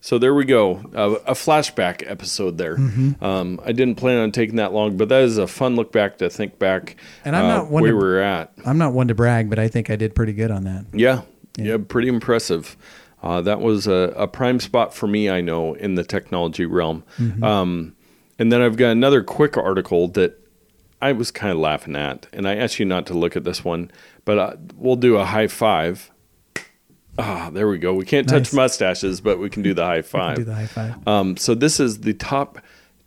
[0.00, 2.76] So there we go, uh, a flashback episode there.
[3.20, 6.18] Um, I didn't plan on taking that long, but that is a fun look back
[6.18, 8.52] to think back And I'm uh, not one where to- we were at.
[8.64, 10.86] I'm not one to brag, but I think I did pretty good on that.
[10.92, 11.22] Yeah,
[11.56, 12.76] yeah, pretty impressive.
[13.22, 17.02] Uh, that was a, a prime spot for me, I know, in the technology realm.
[17.42, 17.96] Um,
[18.38, 20.38] and then I've got another quick article that
[21.02, 23.64] I was kind of laughing at, and I asked you not to look at this
[23.64, 23.90] one,
[24.24, 26.10] but uh, we'll do a high five.
[27.18, 27.94] Ah, there we go.
[27.94, 30.36] We can't touch mustaches, but we can do the high five.
[30.36, 31.08] Do the high five.
[31.08, 32.58] Um, so this is the top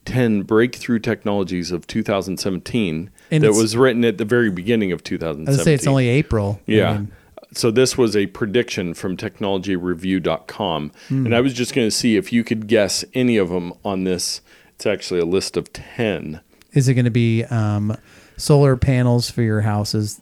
[0.06, 5.04] 10 breakthrough technologies of 2017 And that was written at the very beginning of I
[5.04, 5.58] 2017.
[5.58, 6.60] would say it's only April.
[6.67, 6.93] I Yeah.
[6.98, 7.12] mean,
[7.54, 10.91] so this was a prediction from technologyreview.com.
[11.10, 14.04] And I was just going to see if you could guess any of them on
[14.04, 14.41] this.
[14.76, 16.39] It's actually a list of 10.
[16.74, 17.98] is it going to be um,
[18.38, 20.22] solar panels for your house's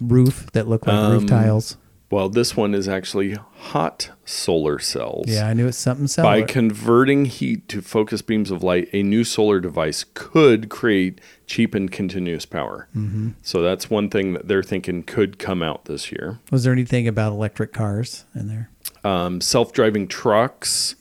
[0.00, 1.76] roof that look like Um, roof tiles?
[2.10, 5.26] Well, this one is actually hot solar cells.
[5.28, 9.22] Yeah, I knew it's something By converting heat to focus beams of light, a new
[9.22, 12.88] solar device could create cheap and continuous power.
[12.96, 13.30] Mm-hmm.
[13.42, 16.40] So that's one thing that they're thinking could come out this year.
[16.50, 18.70] Was there anything about electric cars in there?
[19.04, 20.96] Um, Self driving trucks.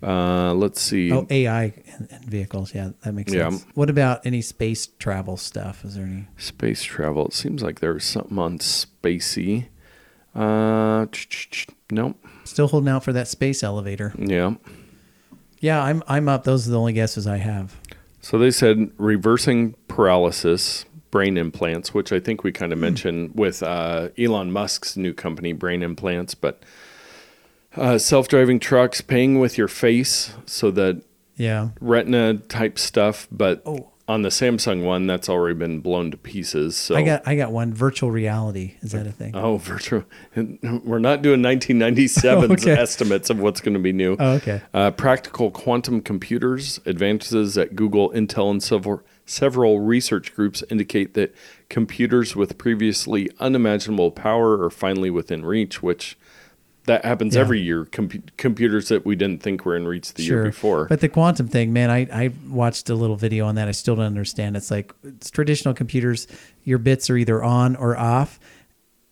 [0.00, 1.10] Uh, let's see.
[1.10, 1.64] Oh, AI
[1.98, 2.72] in vehicles.
[2.72, 3.50] Yeah, that makes Yeah.
[3.50, 3.66] sense.
[3.74, 5.84] What about any space travel stuff?
[5.84, 6.28] Is there any?
[6.36, 7.26] Space travel.
[7.26, 9.66] It seems like there was something on spacey.
[10.34, 11.06] Uh,
[11.90, 12.16] nope.
[12.44, 14.12] Still holding out for that space elevator.
[14.18, 14.54] Yeah.
[15.60, 16.44] Yeah, I'm I'm up.
[16.44, 17.76] Those are the only guesses I have.
[18.20, 23.62] So they said reversing paralysis, brain implants, which I think we kind of mentioned with
[23.62, 26.62] uh, Elon Musk's new company, Brain Implants, but
[27.76, 31.02] uh, self driving trucks, paying with your face, so that
[31.36, 31.70] Yeah.
[31.80, 33.26] retina type stuff.
[33.32, 33.90] But Oh.
[34.08, 36.76] On the Samsung one, that's already been blown to pieces.
[36.76, 37.74] So I got I got one.
[37.74, 38.74] Virtual reality.
[38.80, 39.36] Is that a thing?
[39.36, 40.04] Oh, virtual.
[40.34, 42.72] We're not doing 1997's Okay.
[42.80, 44.16] estimates of what's going to be new.
[44.18, 44.62] Oh, okay.
[44.72, 51.34] Uh, practical quantum computers, advances at Google, Intel, and several, several research groups indicate that
[51.68, 56.16] computers with previously unimaginable power are finally within reach, which
[56.88, 57.40] that happens Yeah.
[57.42, 57.84] every year.
[57.86, 60.86] Com- computers that we didn't think were in reach the year before.
[60.86, 63.68] But the quantum thing, man, I, I watched a little video on that.
[63.68, 64.56] I still don't understand.
[64.56, 66.26] It's like it's traditional computers,
[66.64, 68.38] your bits are either on or off.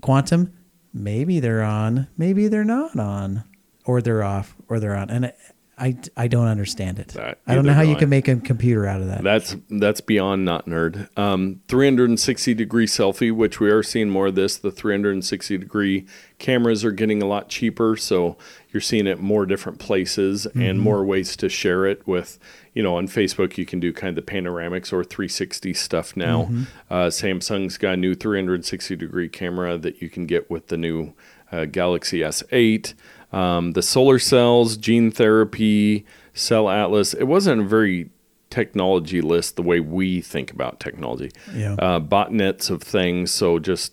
[0.02, 0.52] Quantum,
[0.92, 3.44] maybe they're on, maybe they're not on,
[3.84, 5.08] or they're off, or they're on.
[5.10, 5.32] And
[5.78, 7.08] I, I, don't understand it.
[7.08, 7.98] That- I don't know how do you I.
[7.98, 9.22] can make a computer out of that.
[9.22, 11.08] That's that's beyond not nerd.
[11.18, 14.56] Um, 360 degree selfie, which we are seeing more of this.
[14.56, 16.06] The 360 degree
[16.38, 18.38] cameras are getting a lot cheaper, so
[18.72, 22.06] you're seeing it more different places and more ways to share it.
[22.06, 22.38] With
[22.72, 26.48] you know, on Facebook, you can do kind of the panoramics or 360 stuff now.
[26.90, 31.14] Uh, Samsung's got a new 360 degree camera that you can get with the new
[31.52, 32.94] uh, Galaxy S8.
[33.32, 37.14] Um, the solar cells, gene therapy, Cell Atlas.
[37.14, 38.10] It wasn't a very
[38.50, 41.30] technology list the way we think about technology.
[41.52, 41.74] Yeah.
[41.74, 43.92] Uh, botnets of things, so just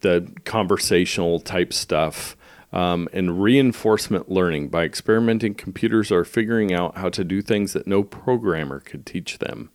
[0.00, 2.36] the conversational type stuff.
[2.70, 4.68] Um, and reinforcement learning.
[4.68, 9.38] By experimenting, computers are figuring out how to do things that no programmer could teach
[9.38, 9.70] them.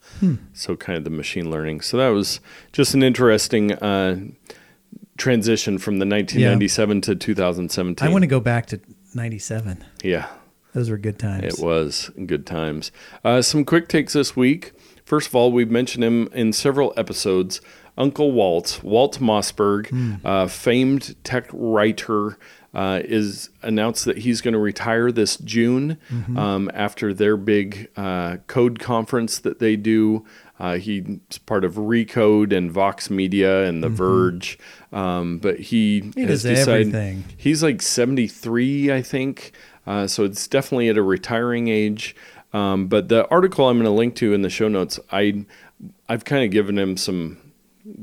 [0.53, 1.81] So, kind of the machine learning.
[1.81, 2.39] So, that was
[2.71, 4.19] just an interesting uh,
[5.17, 8.07] transition from the 1997 to 2017.
[8.07, 8.79] I want to go back to
[9.13, 9.83] 97.
[10.03, 10.27] Yeah.
[10.73, 11.43] Those were good times.
[11.43, 12.91] It was good times.
[13.23, 14.73] Uh, some quick takes this week.
[15.05, 17.61] First of all, we've mentioned him in several episodes.
[17.95, 22.39] Uncle Walt, Walt Mossberg, uh, famed tech writer,
[22.73, 25.99] uh, is announced that he's going to retire this June
[26.35, 30.25] um, after their big uh, code conference that they do.
[30.63, 31.03] Uh, he's
[31.45, 34.57] part of Recode and Vox Media and The Verge,
[34.93, 37.25] um, but he, He has decided everything.
[37.35, 39.51] He's like 73, I think.
[39.85, 42.15] Uh, so it's definitely at a retiring age.
[42.53, 45.43] Um, but the article I'm going to link to in the show notes, I,
[46.07, 47.39] I've kind of given him some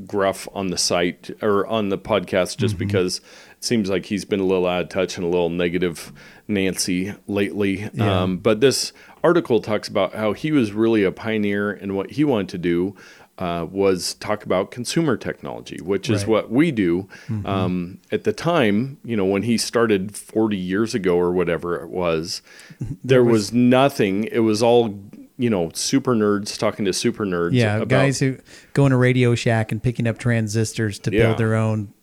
[0.07, 4.41] gruff on the site or on the podcast just because it seems like he's been
[4.41, 6.13] a little out of touch and a little negative
[6.49, 7.89] Nancy lately.
[7.93, 8.23] Yeah.
[8.23, 8.93] Um, but this
[9.23, 12.97] article talks about how he was really a pioneer and what he wanted to do.
[13.39, 16.29] uh, was talk about consumer technology, which is Right.
[16.29, 17.09] what we do.
[17.47, 21.89] Um, at the time, you know, when he started 40 years ago or whatever it
[21.89, 22.43] was,
[23.03, 24.25] there was, nothing.
[24.25, 25.03] It was all,
[25.39, 27.53] you know, super nerds talking to super nerds.
[27.55, 28.37] Yeah, about, guys who
[28.75, 31.29] go in a Radio Shack and picking up transistors to Yeah.
[31.29, 31.95] build their own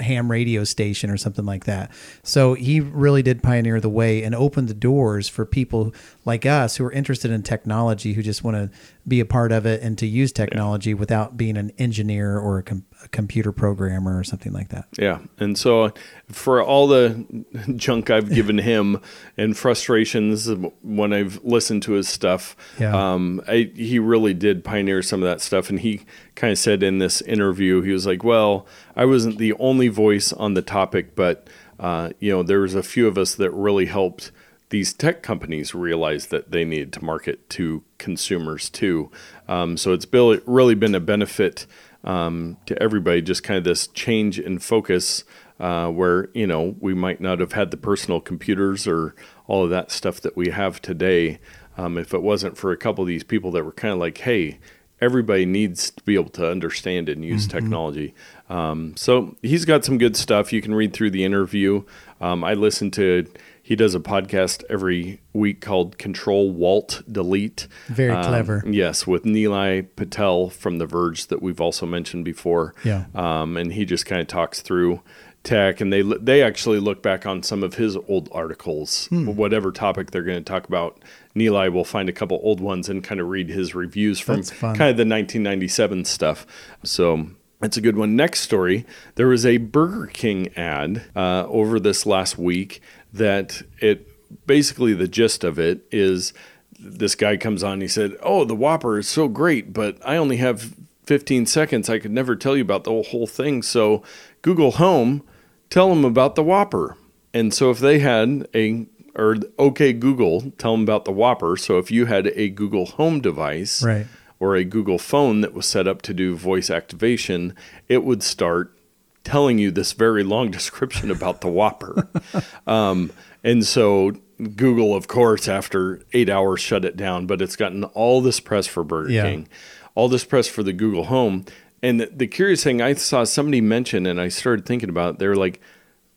[0.00, 1.90] ham radio station or something like that.
[2.22, 6.76] So he really did pioneer the way and open the doors for people like us
[6.76, 8.70] who are interested in technology, who just want to
[9.06, 12.62] be a part of it and to use technology without being an engineer or a,
[12.62, 14.86] com- a computer programmer or something like that.
[14.96, 15.18] Yeah.
[15.38, 15.92] And so
[16.30, 17.44] for all the
[17.76, 19.00] junk I've given him
[19.36, 20.48] and frustrations
[20.82, 22.94] when I've listened to his stuff, Yeah.
[23.14, 25.68] um, I, he really did pioneer some of that stuff.
[25.68, 26.02] And he
[26.36, 30.32] kind of said in this interview, he was like, well, I wasn't the only voice
[30.32, 31.48] on the topic, but,
[31.80, 34.30] uh, you know, there was a few of us that really helped
[34.72, 39.10] these tech companies realize that they needed to market to consumers too.
[39.46, 41.66] Um, so it's really been a benefit
[42.04, 45.24] um, to everybody, just kind of this change in focus
[45.60, 49.14] uh, where, you know, we might not have had the personal computers or
[49.46, 51.38] all of that stuff that we have today
[51.76, 54.18] um, if it wasn't for a couple of these people that were kind of like,
[54.18, 54.58] hey,
[55.02, 58.14] everybody needs to be able to understand and use technology.
[58.48, 60.50] Um, so he's got some good stuff.
[60.50, 61.84] You can read through the interview.
[62.22, 63.26] Um, I listened to.
[63.62, 67.68] He does a podcast every week called Control Walt Delete.
[67.88, 68.62] Very Um, clever.
[68.66, 72.74] Yes, with Nilay Patel from The Verge that we've also mentioned before.
[72.84, 73.04] Yeah.
[73.14, 75.00] Um, and he just kind of talks through
[75.44, 79.26] tech, and they they actually look back on some of his old articles, Hmm.
[79.36, 81.00] whatever topic they're going to talk about.
[81.36, 84.90] Nilay will find a couple old ones and kind of read his reviews from kind
[84.90, 86.46] of the 1997 stuff.
[86.84, 87.28] So.
[87.62, 88.16] That's a good one.
[88.16, 88.84] Next story.
[89.14, 94.08] There was a Burger King ad uh, over this last week that it
[94.48, 96.32] basically the gist of it is
[96.76, 97.80] this guy comes on.
[97.80, 100.74] He said, "Oh, the Whopper is so great, but I only have
[101.06, 101.88] 15 seconds.
[101.88, 103.62] I could never tell you about the whole thing.
[103.62, 104.02] So,
[104.42, 105.22] Google Home,
[105.70, 106.96] tell them about the Whopper."
[107.32, 111.56] And so, if they had a or OK Google, tell them about the Whopper.
[111.56, 114.06] So, if you had a Google Home device, Right.
[114.42, 117.54] Or a Google phone that was set up to do voice activation,
[117.88, 118.76] it would start
[119.22, 122.08] telling you this very long description about the Whopper.
[122.66, 123.12] um,
[123.44, 124.10] and so
[124.56, 127.28] Google, of course, after eight hours, shut it down.
[127.28, 129.22] But it's gotten all this press for Burger Yeah.
[129.22, 129.48] King,
[129.94, 131.44] all this press for the Google Home.
[131.80, 135.20] And the, the curious thing, I saw somebody mention, and I started thinking about.
[135.20, 135.60] They're like,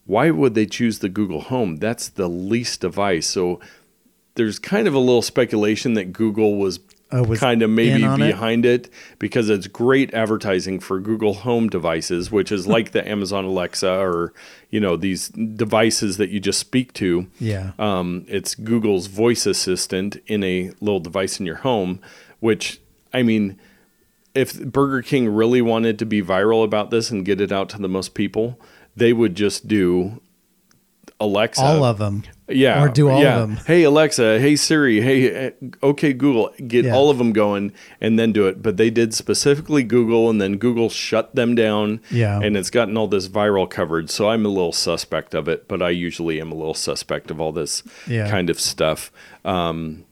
[0.08, 1.76] why would they choose the Google Home?
[1.76, 3.28] That's the least device.
[3.28, 3.60] So
[4.34, 6.80] there's kind of a little speculation that Google was
[7.12, 8.32] kind of maybe on it?
[8.32, 8.90] behind it
[9.20, 14.34] because it's great advertising for Google Home devices, which is like the Amazon Alexa or
[14.70, 17.28] you know these devices that you just speak to.
[17.40, 17.72] Yeah.
[17.80, 22.00] Um, it's Google's voice assistant in a little device in your home,
[22.40, 22.80] which
[23.14, 23.58] I mean,
[24.34, 27.78] if Burger King really wanted to be viral about this and get it out to
[27.78, 28.60] the most people,
[28.96, 30.22] they would just do
[31.20, 31.62] Alexa.
[31.62, 32.24] all of them.
[32.48, 32.84] Yeah.
[32.84, 33.40] Or do all yeah.
[33.40, 33.58] of them.
[33.66, 34.40] Hey, Alexa.
[34.40, 35.02] Hey, Siri.
[35.02, 35.52] Hey, uh,
[35.82, 36.54] okay, Google.
[36.68, 36.94] Get Yeah.
[36.94, 38.62] all of them going and then do it.
[38.62, 42.02] But they did specifically Google, and then Google shut them down.
[42.12, 42.40] Yeah.
[42.42, 44.10] And it's gotten all this viral coverage.
[44.12, 47.40] So I'm a little suspect of it, but I usually am a little suspect of
[47.42, 48.30] all this Yeah.
[48.30, 49.12] kind of stuff.
[49.44, 50.04] Um,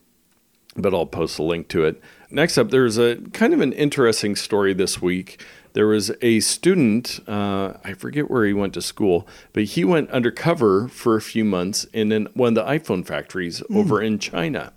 [0.75, 2.01] but I'll post a link to it.
[2.31, 5.39] Next up, there's a kind of an interesting story this week.
[5.73, 10.09] There was a student, uh, I forget where he went to school, but he went
[10.11, 13.77] undercover for a few months in an, one of the iPhone factories Hmm.
[13.77, 14.73] over in China.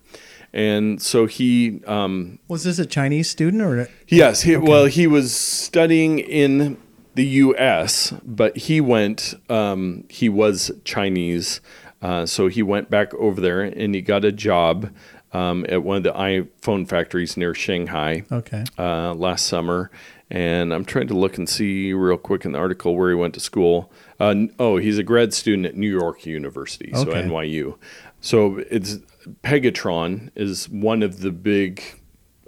[0.53, 3.89] And so he, um, Was this a Chinese student or?
[4.09, 6.79] yes, he, well, he was studying in
[7.15, 11.61] the U.S., but he went, um, he was Chinese.
[12.01, 14.91] Uh, so he went back over there and he got a job
[15.33, 18.65] um, at one of the iPhone factories near Shanghai Okay.
[18.79, 19.91] uh, last summer.
[20.31, 23.35] And I'm trying to look and see real quick in the article where he went
[23.35, 23.93] to school.
[24.19, 27.23] Uh, oh, he's a grad student at New York University, so Okay.
[27.23, 27.77] NYU.
[28.21, 28.99] So it's
[29.45, 31.83] Pegatron is one of the big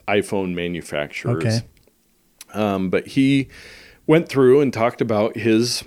[0.09, 1.45] iPhone manufacturers.
[1.45, 1.61] Okay.
[2.53, 3.49] Um, but he
[4.07, 5.85] went through and talked about his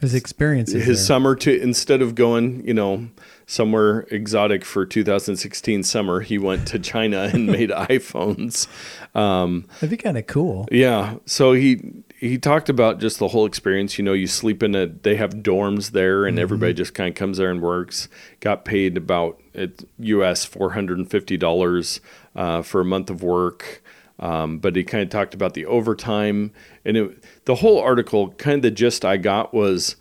[0.00, 0.84] His experiences.
[0.84, 1.04] his there.
[1.06, 3.08] summer to instead of going, you know,
[3.46, 8.66] somewhere exotic for 2016 summer, he went to China and made iPhones.
[9.14, 10.66] Um, That'd be kind of cool.
[10.70, 11.16] yeah.
[11.26, 11.80] So he
[12.16, 13.98] he talked about just the whole experience.
[13.98, 17.14] You know, you sleep in a they have dorms there, and everybody just kind of
[17.14, 18.08] comes there and works.
[18.40, 22.00] Got paid about it US four hundred and fifty dollars
[22.34, 23.82] uh, for a month of work.
[24.20, 26.52] Um, but he kind of talked about the overtime,
[26.84, 28.30] and it, the whole article.
[28.30, 29.96] Kind of the gist I got was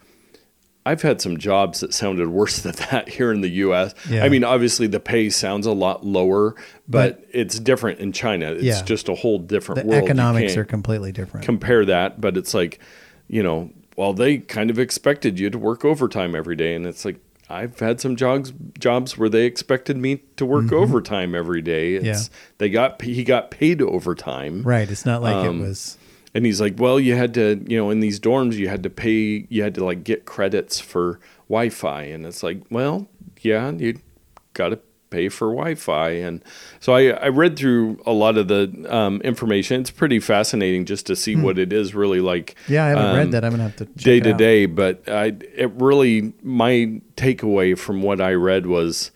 [0.86, 3.94] I've had some jobs that sounded worse than that here in the U.S.
[4.10, 4.24] Yeah.
[4.26, 6.56] I mean, obviously the pay sounds a lot lower,
[6.88, 8.52] but, it's different in China.
[8.52, 8.82] It's Yeah.
[8.84, 10.04] just a whole different The world.
[10.04, 11.46] Economics are completely different.
[11.46, 12.80] compare that, but it's like,
[13.28, 17.06] you know, well, they kind of expected you to work overtime every day, and it's
[17.06, 17.18] like
[17.50, 21.94] I've had some jobs jobs where they expected me to work overtime every day.
[21.96, 22.34] It's, Mm-hmm.
[22.34, 22.40] Yeah.
[22.58, 24.90] they got he got paid overtime, right.
[24.90, 25.98] It's not like Um, it was.
[26.34, 28.90] And he's like, well, you had to, you know, in these dorms, you had to
[28.90, 33.08] pay, you had to like get credits for Wi-Fi, and it's like, well,
[33.42, 34.00] yeah, you
[34.54, 34.80] got to
[35.10, 36.44] pay for Wi-Fi, and
[36.80, 39.82] so I, I read through a lot of the um, information.
[39.82, 42.56] It's pretty fascinating just to see what it is really like.
[42.68, 43.46] Yeah, I haven't um, read that.
[43.46, 48.20] I'm gonna have to day to day, but I, it really, my takeaway from what
[48.22, 49.12] I read was,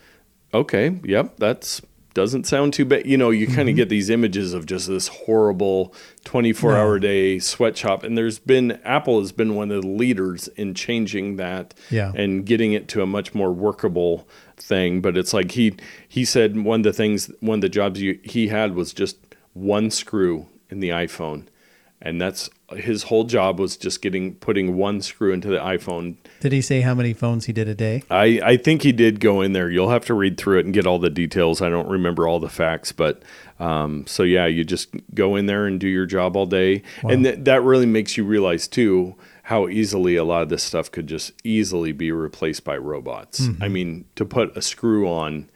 [0.54, 1.82] okay, yep, that's
[2.18, 3.06] doesn't sound too bad.
[3.06, 3.76] You know, you kind of Mm-hmm.
[3.76, 5.94] get these images of just this horrible
[6.26, 8.04] 24 hour day sweatshop.
[8.04, 12.12] And there's been, Apple has been one of the leaders in changing that Yeah.
[12.16, 15.00] and getting it to a much more workable thing.
[15.00, 15.76] But it's like he,
[16.08, 19.18] he said one of the things, one of the jobs you, he had was just
[19.54, 21.46] one screw in the iPhone.
[22.02, 26.52] And that's his whole job was just getting, putting one screw into the iPhone Did
[26.52, 28.04] he say how many phones he did a day?
[28.10, 29.70] I, I think he did go in there.
[29.70, 31.62] You'll have to read through it and get all the details.
[31.62, 33.24] I don't remember all the facts, but
[33.60, 37.24] um, so yeah, you just go in there and do your job all day, and
[37.24, 41.08] th- that really makes you realize too how easily a lot of this stuff could
[41.08, 43.40] just easily be replaced by robots.
[43.40, 43.64] Mm-hmm.
[43.64, 45.50] I mean, to put a screw on.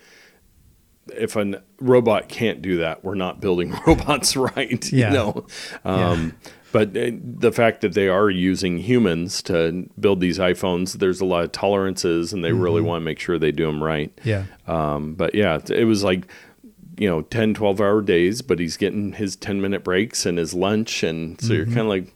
[1.14, 4.92] If a robot can't do that, we're not building robots right.
[4.94, 5.10] Yeah.
[5.10, 5.48] You know,
[5.84, 6.38] um,
[6.72, 11.26] but uh, the fact that they are using humans to build these iPhones, there's a
[11.26, 14.12] lot of tolerances, and they really want to make sure they do them right.
[14.24, 14.46] Yeah.
[14.68, 16.28] Um, but yeah, it- was like,
[16.98, 20.54] you know, 10, 12 hour days, but he's getting his 10 minute breaks and his
[20.54, 21.04] lunch.
[21.04, 22.14] And so you're kind of like,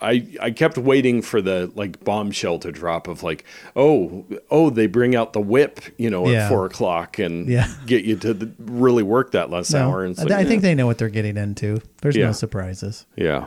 [0.00, 3.44] I, I kept waiting for the like bombshell to drop of like,
[3.76, 6.44] oh, oh, they bring out the whip, you know, Yeah.
[6.44, 7.68] at four o'clock and Yeah.
[7.86, 10.04] get you to the, really work that last No, hour.
[10.04, 10.70] And I, like, I think yeah.
[10.70, 11.80] they know what they're getting into.
[12.02, 12.26] There's Yeah.
[12.26, 13.06] no surprises.
[13.16, 13.46] Yeah.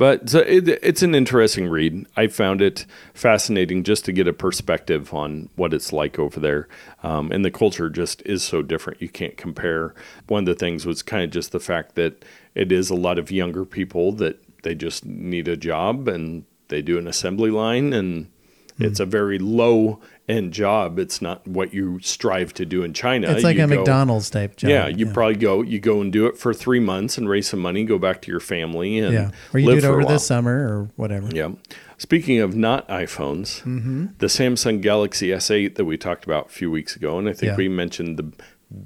[0.00, 2.06] But so it, it's an interesting read.
[2.16, 6.68] I found it fascinating just to get a perspective on what it's like over there.
[7.02, 9.02] Um, and the culture just is so different.
[9.02, 9.94] You can't compare.
[10.26, 12.24] One of the things was kind of just the fact that
[12.54, 16.80] it is a lot of younger people that they just need a job and they
[16.80, 18.30] do an assembly line and
[18.78, 20.00] it's a very low
[20.30, 20.98] end job.
[20.98, 23.30] It's not what you strive to do in China.
[23.30, 24.70] It's like You a go- McDonald's type job.
[24.70, 27.60] yeah, you probably go, you go and do it for three months and raise some
[27.60, 29.30] money, go back to your family, and yeah.
[29.52, 31.28] Or you live do it over the summer or whatever.
[31.32, 31.50] Yeah.
[31.98, 34.06] Speaking of not iPhones, Mm-hmm.
[34.18, 37.42] the Samsung Galaxy S8 that we talked about a few weeks ago, and I think
[37.42, 37.50] Yeah.
[37.50, 37.58] Mm-hmm.
[37.58, 38.32] we mentioned the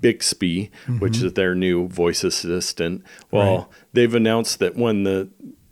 [0.01, 3.03] Bixby, which is their new voice assistant.
[3.31, 3.67] Well, Right.
[3.93, 5.29] they've announced that when the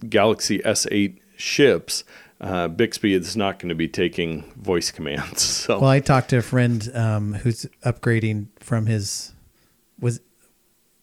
[0.09, 2.05] Galaxy S8 ships,
[2.43, 5.43] uh, Bixby is not going to be taking voice commands.
[5.63, 9.33] So Well, I talked to a friend um, who's upgrading from his
[10.01, 10.21] was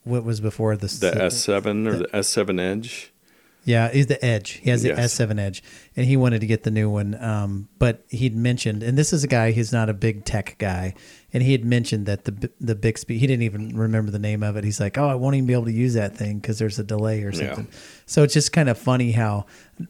[0.04, 3.14] what was before this the S7 or the S7 Edge.
[3.70, 4.54] Yeah, he's the Edge.
[4.64, 5.14] He has the Yes.
[5.20, 5.62] S7 Edge,
[5.96, 7.14] and he wanted to get the new one.
[7.22, 10.96] Um, but he'd mentioned, and this is a guy who's not a big tech guy,
[11.34, 13.20] and he had mentioned that the the Bixby.
[13.20, 14.64] He didn't even remember the name of it.
[14.64, 16.84] He's like, "Oh, I won't even be able to use that thing because there's a
[16.84, 17.48] delay or Yeah.
[17.54, 17.68] something."
[18.08, 19.46] So it's just kind of funny how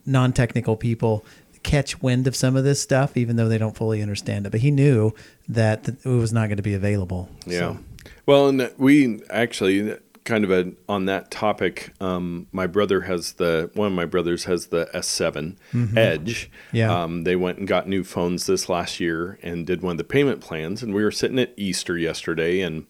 [0.05, 1.25] non-technical people
[1.63, 4.49] catch wind of some of this stuff, even though they don't fully understand it.
[4.51, 5.13] But he knew
[5.47, 7.29] that it was not going to be available.
[7.45, 7.59] Yeah.
[7.59, 7.79] So,
[8.25, 9.95] Well, and we actually
[10.29, 11.93] kind of a, on that topic.
[11.99, 15.57] Um, my brother has the one of my brothers has the S7
[15.97, 16.49] Edge.
[16.71, 16.75] Mm-hmm.
[16.77, 17.03] Yeah.
[17.03, 20.03] Um, they went and got new phones this last year and did one of the
[20.05, 20.81] payment plans.
[20.81, 22.85] And we were sitting at Easter yesterday and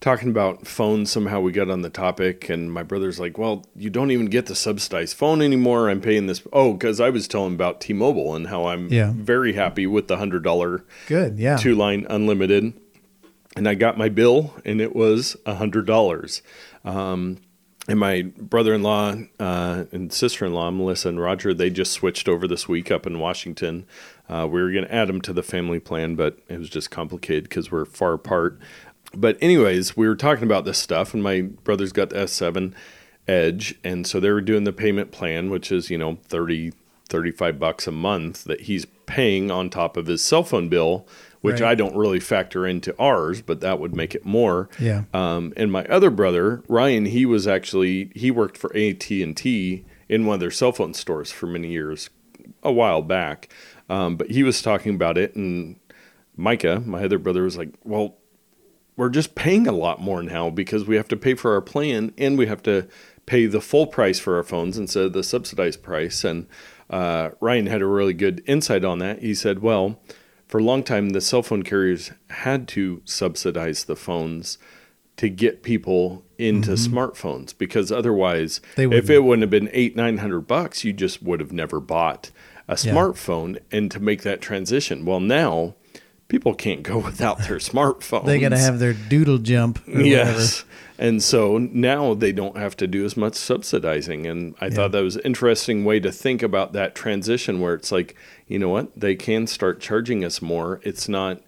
[0.00, 1.12] talking about phones.
[1.12, 4.46] Somehow we got on the topic, and my brother's like, "Well, you don't even get
[4.46, 5.88] the subsidized phone anymore.
[5.88, 9.12] I'm paying this." Oh, because I was telling about T-Mobile and how I'm Yeah.
[9.14, 11.38] very happy with the hundred dollar good.
[11.38, 11.56] Yeah.
[11.56, 12.72] two line unlimited
[13.56, 16.42] and i got my bill and it was a hundred dollars.
[16.84, 17.38] Um,
[17.88, 22.90] and my brother-in-law uh, and sister-in-law melissa and roger they just switched over this week
[22.90, 23.86] up in washington.
[24.28, 26.90] Uh, we were going to add them to the family plan but it was just
[26.90, 28.58] complicated because we're far apart.
[29.14, 32.72] But anyways we were talking about this stuff and my brother's got the s7
[33.28, 36.72] edge and so they were doing the payment plan which is you know 30
[37.08, 41.06] 35 bucks a month that he's paying on top of his cell phone bill
[41.42, 41.70] which Right.
[41.70, 44.68] I don't really factor into ours, but that would make it more.
[44.80, 45.04] Yeah.
[45.12, 49.84] Um, and my other brother Ryan, he was actually he worked for AT and T
[50.08, 52.10] in one of their cell phone stores for many years,
[52.62, 53.52] a while back.
[53.88, 55.76] Um, but he was talking about it, and
[56.36, 58.16] Micah, my other brother, was like, "Well,
[58.96, 62.12] we're just paying a lot more now because we have to pay for our plan
[62.16, 62.88] and we have to
[63.26, 66.46] pay the full price for our phones instead of the subsidized price." And
[66.88, 69.20] uh, Ryan had a really good insight on that.
[69.20, 69.98] He said, well,
[70.52, 74.58] for a long time, the cell phone carriers had to subsidize the phones
[75.16, 78.92] to get people into smartphones because otherwise, Mm-hmm.
[78.92, 82.30] If it wouldn't have been eight, nine hundred bucks, you just would have never bought
[82.68, 82.92] a Yeah.
[82.92, 83.60] smartphone.
[83.70, 85.74] And to make that transition, well, now
[86.32, 88.24] people can't go without their smartphones.
[88.24, 89.86] They got to have their doodle jump.
[89.86, 90.64] Or Yes.
[90.98, 94.26] And so now they don't have to do as much subsidizing.
[94.26, 97.92] And I thought that was an interesting way to think about that transition where it's
[97.92, 98.16] like,
[98.46, 98.98] you know what?
[98.98, 100.80] They can start charging us more.
[100.84, 101.42] It's not,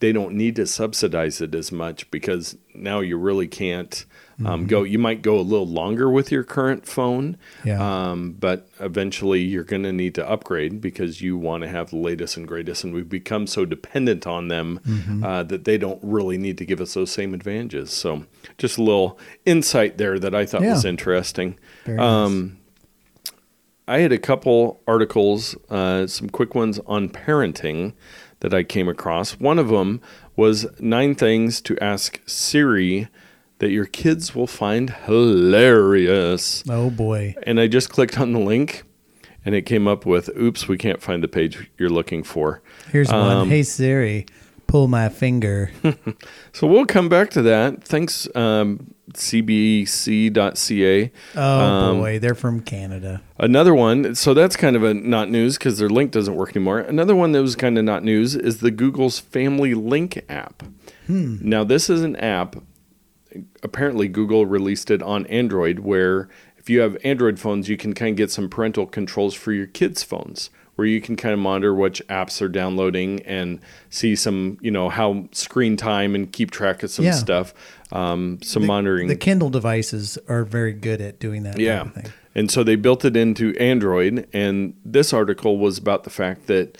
[0.00, 4.04] they don't need to subsidize it as much because now you really can't
[4.44, 4.82] um, go.
[4.84, 7.80] You might go a little longer with your current phone, Yeah.
[8.10, 11.96] um, but eventually you're going to need to upgrade because you want to have the
[11.96, 12.84] latest and greatest.
[12.84, 15.24] And we've become so dependent on them Mm-hmm.
[15.24, 17.90] uh, that they don't really need to give us those same advantages.
[17.92, 18.26] So
[18.58, 21.58] just a little insight there that I thought was interesting.
[21.98, 22.58] Um,
[23.86, 27.94] I had a couple articles, uh, some quick ones on parenting
[28.40, 29.32] that I came across.
[29.40, 30.00] One of them
[30.36, 33.08] was nine things to ask Siri
[33.58, 36.62] that your kids will find hilarious.
[36.68, 37.34] Oh boy.
[37.44, 38.84] And I just clicked on the link
[39.44, 42.62] and it came up with, oops, we can't find the page you're looking for.
[42.92, 43.48] Here's Um, one.
[43.48, 44.26] Hey Siri,
[44.66, 45.70] pull my finger.
[46.52, 47.84] So we'll come back to that.
[47.84, 51.12] Thanks, um, cbc.ca.
[51.36, 53.22] Oh Um, boy, they're from Canada.
[53.38, 56.80] Another one, so that's kind of a not news because their link doesn't work anymore.
[56.80, 60.62] Another one that was kind of not news is the Google's Family Link app.
[61.10, 62.54] Now, this is an app.
[63.62, 68.10] Apparently, Google released it on Android, where if you have Android phones, you can kind
[68.10, 71.74] of get some parental controls for your kids' phones, where you can kind of monitor
[71.74, 73.60] which apps are downloading and
[73.90, 77.12] see some, you know, how screen time and keep track of some Yeah.
[77.12, 77.52] stuff.
[77.90, 79.08] Um, some monitoring.
[79.08, 81.58] The Kindle devices are very good at doing that.
[81.58, 81.88] Yeah.
[82.34, 84.26] And so they built it into Android.
[84.32, 86.78] And this article was about the fact that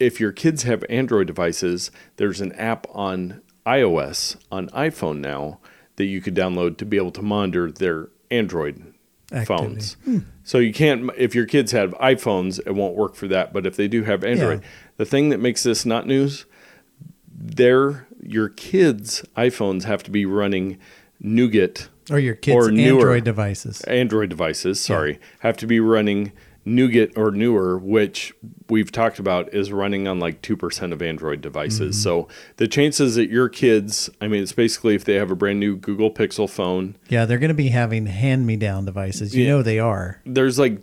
[0.00, 5.58] if your kids have Android devices, there's an app on iOS, on iPhone now,
[5.96, 8.92] that you could download to be able to monitor their Android
[9.32, 9.44] Activity.
[9.46, 9.96] phones.
[10.04, 10.18] Hmm.
[10.42, 13.52] So you can't, if your kids have iPhones, it won't work for that.
[13.52, 14.66] But if they do have Android, Yeah.
[14.98, 16.44] the thing that makes this not news,
[17.36, 20.78] their your kids' iPhones have to be running
[21.20, 22.98] Nougat Or your kids' Or newer.
[23.00, 23.80] Android devices.
[23.82, 26.32] Android devices, sorry, have to be running
[26.64, 28.32] Nougat or newer, which
[28.70, 31.96] we've talked about is running on like 2% of Android devices.
[31.96, 32.02] Mm-hmm.
[32.02, 35.60] So the chances that your kids, I mean, it's basically if they have a brand
[35.60, 39.34] new Google Pixel phone, Yeah, they're going to be having hand-me-down devices.
[39.36, 39.50] You Yeah.
[39.50, 40.20] know they are.
[40.24, 40.80] there's like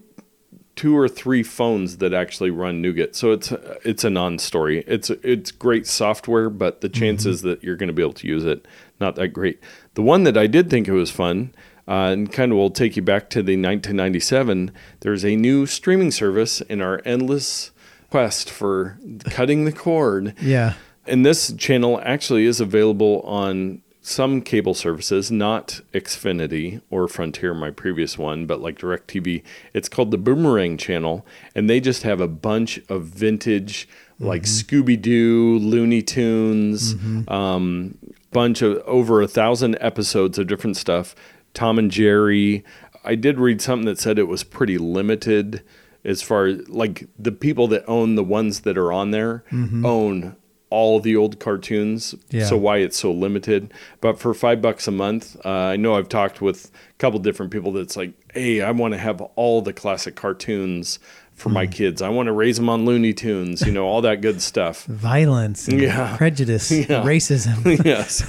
[0.76, 3.16] two or three phones that actually run Nougat.
[3.16, 3.52] So it's
[3.84, 4.84] it's a non-story.
[4.88, 8.46] It's it's great software, but the chances that you're going to be able to use
[8.46, 8.66] it
[9.00, 9.60] not that great.
[9.96, 11.54] The one that I did think it was fun
[11.92, 14.72] uh, and kind of will take you back to the 1997.
[15.02, 17.72] There's a new streaming service in our endless
[18.10, 20.34] quest for cutting the cord.
[20.42, 20.76] Yeah.
[21.06, 27.72] And this channel actually is available on some cable services, not Xfinity or Frontier, my
[27.72, 29.44] previous one, but like DirecTV.
[29.74, 35.00] It's called the Boomerang channel, and they just have a bunch of vintage, like Scooby
[35.00, 36.96] Doo, Looney Tunes,
[37.28, 37.98] um,
[38.32, 41.16] bunch of over a thousand episodes of different stuff.
[41.54, 42.64] Tom and Jerry.
[43.04, 45.64] I did read something that said it was pretty limited
[46.04, 49.44] as far as like the people that own the ones that are on there
[49.86, 50.36] own
[50.72, 52.16] all the old cartoons.
[52.30, 52.46] Yeah.
[52.46, 53.72] So why it's so limited.
[54.00, 57.52] But for five bucks a month, uh, I know I've talked with a couple different
[57.52, 60.98] people that's like, hey, I want to have all the classic cartoons
[61.42, 62.02] for my kids.
[62.02, 64.86] I want to raise them on Looney Tunes, you know, all that good stuff.
[64.86, 66.16] Violence, and Yeah.
[66.16, 67.04] prejudice, Yeah.
[67.04, 67.84] racism.
[67.86, 68.22] yes.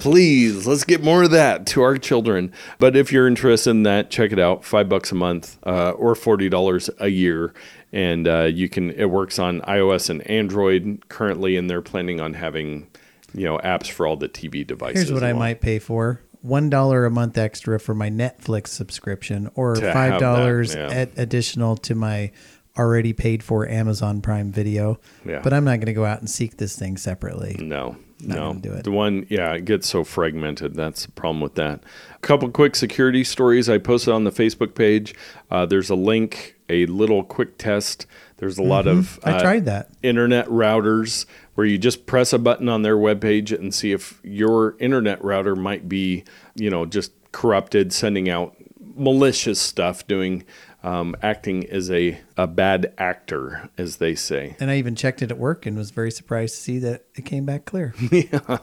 [0.00, 2.52] Please, let's get more of that to our children.
[2.78, 4.64] But if you're interested in that, check it out.
[4.64, 7.52] Five bucks a month uh, or forty dollars a year,
[7.92, 8.90] and uh, you can.
[8.92, 12.86] It works on iOS and Android currently, and they're planning on having,
[13.34, 15.08] you know, apps for all the TV devices.
[15.08, 16.20] Here's what I might pay for.
[16.40, 21.06] One dollar a month extra for my Netflix subscription, or To five dollars yeah.
[21.16, 22.30] additional to my
[22.78, 24.98] already paid for Amazon Prime Video.
[25.26, 25.40] Yeah.
[25.42, 27.56] But I'm not going to go out and seek this thing separately.
[27.58, 28.54] No, Not no.
[28.54, 28.84] do it.
[28.84, 30.74] The one, yeah, it gets so fragmented.
[30.74, 31.82] That's the problem with that.
[32.14, 35.14] A couple quick security stories I posted on the Facebook page.
[35.50, 38.06] Uh, there's a link, a little quick test.
[38.36, 39.90] There's a lot of I uh, tried that.
[40.02, 41.26] internet routers
[41.56, 45.56] where you just press a button on their webpage and see if your internet router
[45.56, 46.22] might be,
[46.54, 48.54] you know, just corrupted, sending out
[48.94, 50.44] malicious stuff, doing
[50.82, 54.56] um, acting as a, a bad actor, as they say.
[54.60, 57.24] And I even checked it at work and was very surprised to see that it
[57.24, 57.94] came back clear.
[58.12, 58.58] yeah.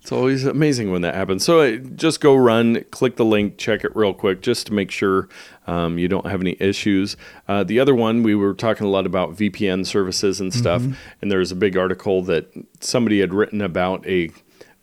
[0.00, 1.44] It's always amazing when that happens.
[1.44, 4.90] So uh, just go run, click the link, check it real quick just to make
[4.90, 5.28] sure
[5.66, 7.16] um, you don't have any issues.
[7.48, 10.82] Uh, the other one, we were talking a lot about VPN services and stuff,
[11.22, 14.30] and there was a big article that somebody had written about a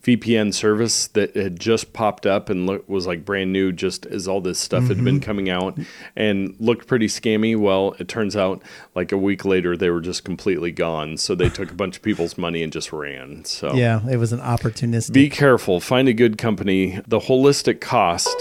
[0.04, 4.28] VPN service that had just popped up and look, was like brand new just as
[4.28, 5.24] all this stuff had been mm-hmm.
[5.24, 5.78] coming out
[6.16, 7.56] and looked pretty scammy.
[7.56, 8.64] Well, it turns out
[8.95, 11.18] like a week later they were just completely gone.
[11.18, 13.45] So they took a bunch of people's money and just ran.
[13.45, 15.14] So Yeah, it was an opportunistic.
[15.14, 15.80] be careful.
[15.80, 16.99] Find a good company.
[17.08, 18.36] The holistic cost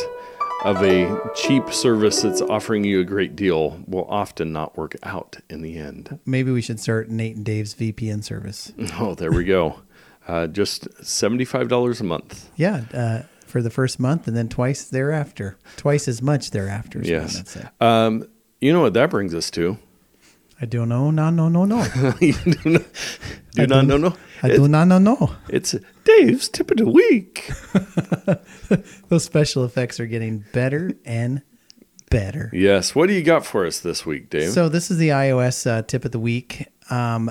[0.65, 5.37] of a cheap service that's offering you a great deal will often not work out
[5.49, 6.19] in the end.
[6.27, 8.73] Maybe we should start Nate and Dave's VPN service.
[8.99, 9.81] Oh, there we go.
[10.31, 12.51] Uh, just $75 a month.
[12.57, 15.59] Yeah, uh, for the first month and then twice thereafter.
[15.77, 17.01] Twice as much thereafter.
[17.01, 17.67] is what I meant to Yes.
[17.81, 18.25] Um,
[18.61, 19.77] you know what that brings us to?
[20.63, 22.15] I do not no, no, no, no, no.
[22.21, 22.83] you do not,
[23.55, 23.97] do I not know.
[23.97, 25.35] No, I It's- do not know, no.
[25.49, 25.75] It's
[26.05, 27.51] Dave's tip of the week.
[29.09, 31.43] Those special effects are getting better and
[32.11, 32.51] better.
[32.53, 32.95] yes.
[32.95, 34.51] What do you got for us this week, Dave?
[34.51, 36.67] So this is the iOS uh, tip of the week.
[36.91, 37.31] Um,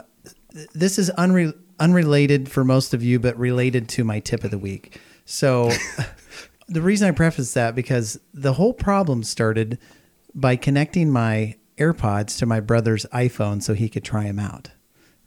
[0.74, 4.58] this is unre- unrelated for most of you, but related to my tip of the
[4.58, 5.00] week.
[5.26, 5.72] So
[6.68, 9.78] the reason I preface that because the whole problem started
[10.36, 14.70] by connecting my AirPods to my brother's iPhone so he could try them out.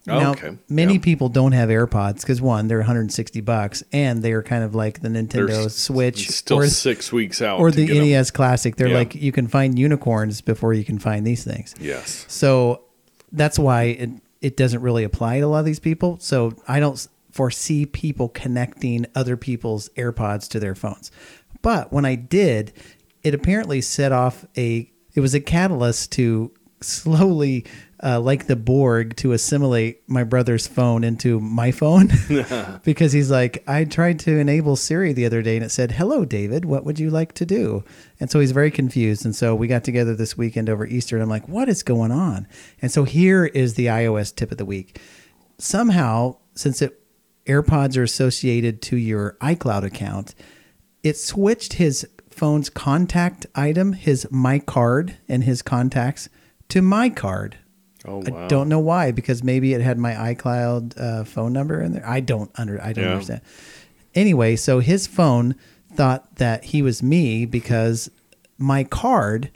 [0.07, 0.57] Oh, now, okay.
[0.67, 0.99] many Yeah.
[0.99, 4.99] people don't have AirPods because one, they're 160 bucks, and they are kind of like
[5.01, 7.59] the Nintendo Switch Still or six weeks out.
[7.59, 7.87] or the.
[7.87, 8.75] NES Classic.
[8.75, 8.97] They're Yeah.
[8.97, 11.73] like you can find unicorns before you can find these things.
[11.79, 12.25] Yes.
[12.27, 12.81] So
[13.31, 14.09] that's why it,
[14.43, 16.17] it doesn't really apply to a lot of these people.
[16.19, 21.11] So I don't foresee people connecting other people's AirPods to their phones.
[21.63, 22.73] But when I did,
[23.23, 27.65] it apparently set off a, it was a catalyst to slowly,
[28.03, 32.11] uh, like the Borg, to assimilate my brother's phone into my phone.
[32.83, 36.25] because he's like, I tried to enable Siri the other day and it said, Hello,
[36.25, 37.83] David, what would you like to do?
[38.19, 39.25] And so he's very confused.
[39.25, 42.11] And so we got together this weekend over Easter and I'm like, What is going
[42.11, 42.47] on?
[42.81, 44.99] And so here is the iOS tip of the week.
[45.57, 46.99] Somehow, since it
[47.45, 50.35] AirPods are associated to your iCloud account,
[51.03, 56.29] it switched his phone's contact item, his My Card and his contacts,
[56.69, 57.57] to My Card.
[58.05, 58.45] Oh wow.
[58.45, 62.07] I don't know why, because maybe it had my iCloud uh, phone number in there.
[62.07, 63.11] I don't under I don't Yeah.
[63.11, 63.41] understand.
[64.15, 65.55] Anyway, so his phone
[65.93, 68.09] thought that he was me because
[68.57, 69.51] my card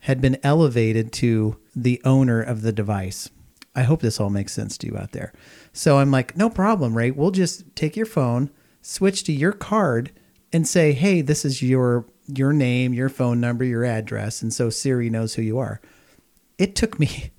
[0.00, 3.28] had been elevated to the owner of the device.
[3.74, 5.32] I hope this all makes sense to you out there.
[5.72, 7.10] So I'm like, no problem, Ray.
[7.12, 8.50] We'll just take your phone,
[8.82, 10.10] switch to your card,
[10.52, 14.70] and say, hey, this is your your name, your phone number, your address, and so
[14.70, 15.80] Siri knows who you are
[16.60, 17.32] it took me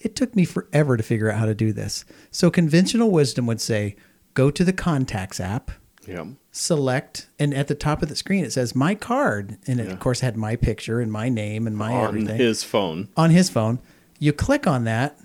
[0.00, 2.04] it took me forever to figure out how to do this.
[2.30, 3.94] So conventional wisdom would say
[4.34, 5.70] go to the contacts app,
[6.06, 6.24] Yeah.
[6.50, 9.92] select and at the top of the screen it says my card and it Yeah.
[9.92, 13.08] of course had my picture and my name and my On everything his phone.
[13.16, 13.78] on his phone.
[14.18, 15.18] You click on that,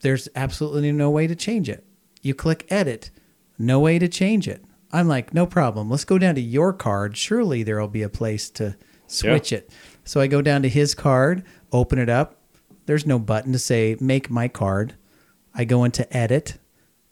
[0.00, 1.84] there's absolutely no way to change it.
[2.22, 3.10] You click edit,
[3.58, 4.62] no way to change it.
[4.92, 5.90] I'm like, no problem.
[5.90, 7.16] Let's go down to your card.
[7.16, 8.76] Surely there'll be a place to
[9.06, 9.70] switch it.
[10.04, 12.40] So I go down to his card, open it up.
[12.86, 14.94] There's no button to say make my card.
[15.54, 16.58] I go into edit.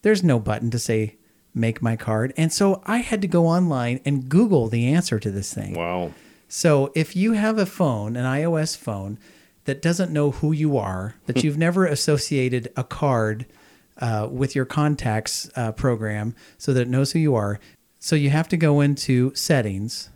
[0.02, 1.16] There's no button to say
[1.54, 2.32] make my card.
[2.36, 5.74] And so I had to go online and Google the answer to this thing.
[5.74, 6.12] Wow.
[6.48, 9.18] So if you have a phone, an iOS phone,
[9.64, 13.46] that doesn't know who you are, that you've never associated a card
[13.98, 17.60] uh, with your contacts uh, program so that it knows who you are,
[17.98, 20.10] so you have to go into settings.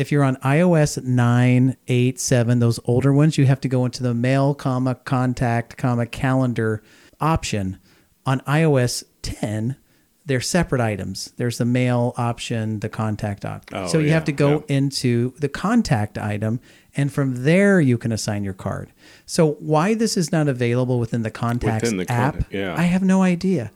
[0.00, 4.02] If you're on iOS 9, 8, 7, those older ones, you have to go into
[4.02, 6.82] the mail, comma, contact, comma, calendar
[7.20, 7.78] option.
[8.24, 9.76] On iOS 10,
[10.24, 11.34] they're separate items.
[11.36, 13.76] There's the mail option, the contact option.
[13.76, 14.76] Oh, so you yeah, have to go yeah.
[14.76, 16.60] into the contact item,
[16.96, 18.94] and from there you can assign your card.
[19.26, 22.74] So why this is not available within the contacts Within the app, contact- yeah.
[22.74, 23.70] I have no idea.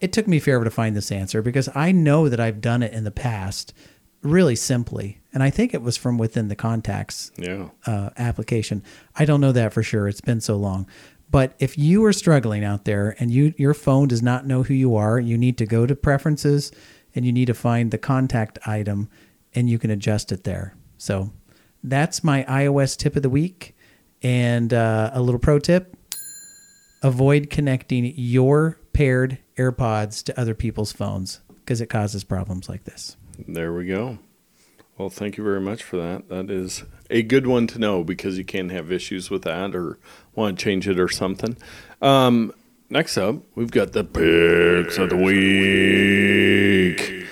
[0.00, 2.92] It took me forever to find this answer because I know that I've done it
[2.92, 3.74] in the past
[4.24, 7.68] really simply, and I think it was from within the contacts Yeah.
[7.86, 8.82] uh, application.
[9.14, 10.08] I don't know that for sure.
[10.08, 10.86] It's been so long.
[11.30, 14.74] But if you are struggling out there and you your phone does not know who
[14.74, 16.70] you are, you need to go to preferences
[17.14, 19.08] and you need to find the contact item
[19.54, 20.74] and you can adjust it there.
[20.96, 21.32] So
[21.82, 23.76] that's my iOS tip of the week.
[24.22, 25.96] And uh, a little pro tip
[27.02, 33.16] avoid connecting your paired AirPods to other people's phones because it causes problems like this.
[33.38, 34.18] There we go.
[34.96, 36.28] Well, thank you very much for that.
[36.28, 39.98] That is a good one to know because you can have issues with that or
[40.34, 41.56] want to change it or something.
[42.00, 42.52] Um,
[42.90, 47.26] next up, we've got the picks of the week.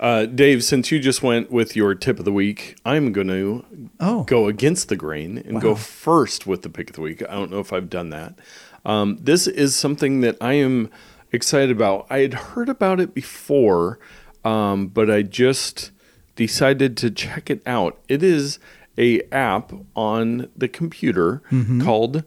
[0.00, 3.64] Uh, Dave, since you just went with your tip of the week, I'm going to
[4.00, 7.22] Oh, go against the grain and go first with the pick of the week.
[7.22, 8.34] I don't know if I've done that.
[8.84, 10.90] Um, this is something that I am
[11.32, 12.06] excited about.
[12.10, 13.98] I had heard about it before,
[14.44, 15.90] um, but I just
[16.36, 17.98] decided to check it out.
[18.08, 18.58] It is
[18.98, 21.42] a app on the computer
[21.82, 22.22] called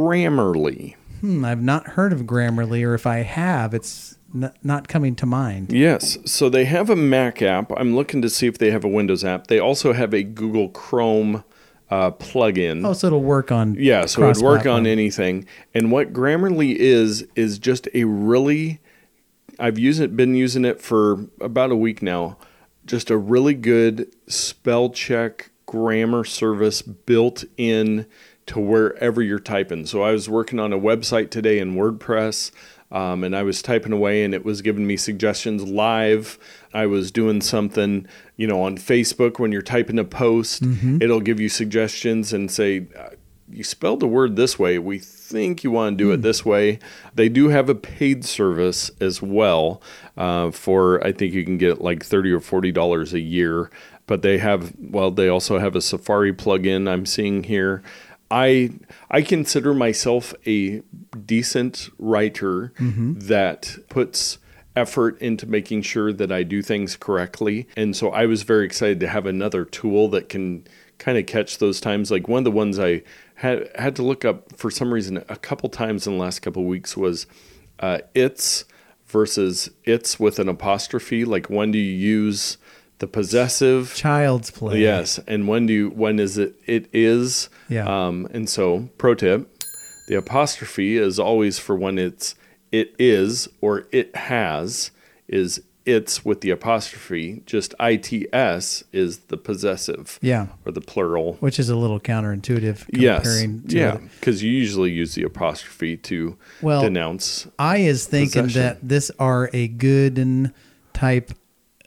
[0.00, 0.94] Grammarly.
[1.20, 5.26] hmm, I've not heard of Grammarly, or if I have, it's n- not coming to
[5.26, 5.72] mind.
[5.72, 6.18] Yes.
[6.24, 7.72] So they have a Mac app.
[7.76, 9.46] I'm looking to see if they have a Windows app.
[9.48, 11.44] They also have a Google Chrome
[11.90, 12.84] uh, plugin.
[12.86, 13.76] Oh, so it'll work on.
[13.78, 15.46] Yeah, so it'd work on anything.
[15.74, 18.80] And what Grammarly is is just a really
[19.58, 22.36] I've used it been using it for about a week now.
[22.84, 28.06] Just a really good spell check grammar service built in
[28.46, 29.86] to wherever you're typing.
[29.86, 32.52] So I was working on a website today in WordPress.
[32.92, 36.38] Um, and I was typing away, and it was giving me suggestions live.
[36.72, 40.62] I was doing something, you know, on Facebook when you're typing a post,
[41.02, 42.86] it'll give you suggestions and say,
[43.50, 44.78] you spelled the word this way.
[44.78, 46.78] We think you want to do it this way.
[47.14, 49.82] They do have a paid service as well.
[50.16, 53.70] Uh, for I think you can get like thirty or forty dollars a year.
[54.06, 56.88] But they have well, they also have a Safari plugin.
[56.88, 57.82] I'm seeing here.
[58.30, 58.70] I
[59.10, 60.82] I consider myself a
[61.24, 64.38] decent writer that puts
[64.74, 67.66] effort into making sure that I do things correctly.
[67.76, 70.66] And so I was very excited to have another tool that can
[70.98, 72.10] kind of catch those times.
[72.10, 73.02] Like one of the ones I
[73.36, 76.62] had had to look up for some reason a couple times in the last couple
[76.62, 77.26] of weeks was
[77.80, 78.64] uh, it's
[79.06, 81.24] versus it's with an apostrophe.
[81.24, 82.56] Like when do you use
[82.98, 83.94] the possessive?
[83.94, 84.80] Child's play.
[84.80, 87.48] Yes, and when do you when is it it is?
[87.68, 87.86] Yeah.
[87.86, 89.50] Um, and so pro tip,
[90.08, 92.34] the apostrophe is always for when it's
[92.72, 94.90] it is or it has
[95.28, 97.42] is it's with the apostrophe.
[97.46, 100.18] Just its is the possessive.
[100.20, 100.48] Yeah.
[100.66, 101.34] Or the plural.
[101.40, 103.22] Which is a little counterintuitive Yes.
[103.22, 103.98] to Yeah.
[104.18, 107.46] Because you usually use the apostrophe to Well, denounce.
[107.58, 108.62] I is thinking Possession.
[108.62, 110.52] that this are a good and
[110.92, 111.32] type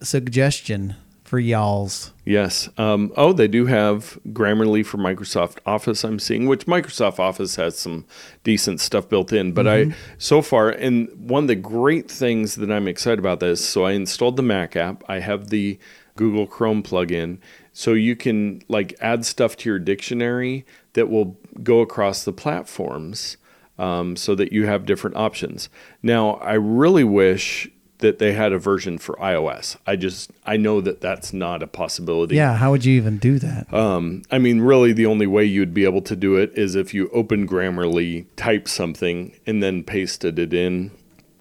[0.02, 0.96] suggestion
[1.30, 2.12] for y'all's.
[2.26, 2.70] Yes.
[2.76, 6.04] Um, oh, they do have Grammarly for Microsoft Office.
[6.04, 8.06] I'm seeing, which Microsoft Office has some
[8.44, 9.52] decent stuff built in.
[9.52, 13.64] But I, so far, and one of the great things that I'm excited about this.
[13.64, 15.04] So I installed the Mac app.
[15.08, 15.78] I have the
[16.16, 17.38] Google Chrome plugin,
[17.74, 23.38] so you can like add stuff to your dictionary that will go across the platforms,
[23.78, 25.70] um, so that you have different options.
[26.02, 27.70] Now, I really wish
[28.00, 29.78] that they had a version for iOS.
[29.86, 32.36] I just I know that that's not a possibility.
[32.36, 33.72] Yeah, how would you even do that?
[33.74, 36.94] Um, I mean, really, the only way you'd be able to do it is if
[36.94, 40.92] you open Grammarly, type something, and then pasted it in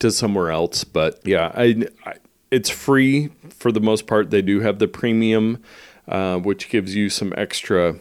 [0.01, 0.85] to somewhere else.
[0.85, 2.15] But yeah, I, I
[2.51, 4.31] it's free for the most part.
[4.31, 5.63] They do have the premium,
[6.07, 7.97] uh, which gives you some extra.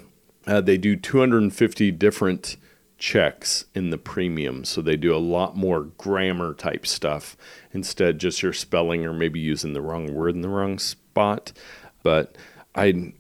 [0.46, 2.58] Uh, they do 250 different
[2.98, 7.38] checks in the premium, so they do a lot more grammar type stuff
[7.72, 11.52] instead just your spelling or maybe using the wrong word in the wrong spot.
[12.04, 12.36] But
[12.76, 13.14] I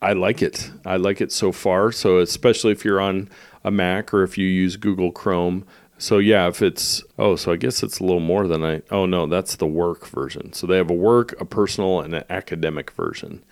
[0.00, 0.70] I like it.
[0.84, 1.90] I like it so far.
[1.90, 3.28] So especially if you're on
[3.64, 5.66] a Mac or if you use Google Chrome.
[5.98, 8.82] So yeah, if it's oh, so I guess it's a little more than I.
[8.90, 10.52] Oh no, that's the work version.
[10.52, 13.42] So they have a work, a personal, and an academic version.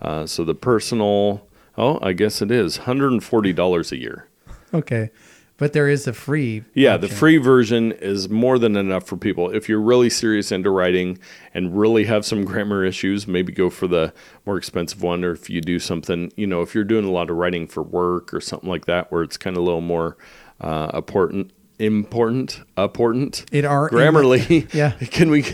[0.00, 4.29] Uh, so the personal, oh, I guess it is hundred and forty dollars a year.
[4.72, 5.10] Okay.
[5.56, 6.64] But there is a free.
[6.72, 9.50] Yeah, the free version is more than enough for people.
[9.50, 11.18] If you're really serious into writing
[11.52, 14.14] and really have some grammar issues, maybe go for the
[14.46, 15.22] more expensive one.
[15.22, 17.82] Or if you do something, you know, if you're doing a lot of writing for
[17.82, 20.16] work or something like that, where it's kind of a little more
[20.62, 23.44] uh, important, important, important.
[23.52, 24.66] It are Grammarly.
[24.74, 24.92] Yeah.
[25.10, 25.44] Can we?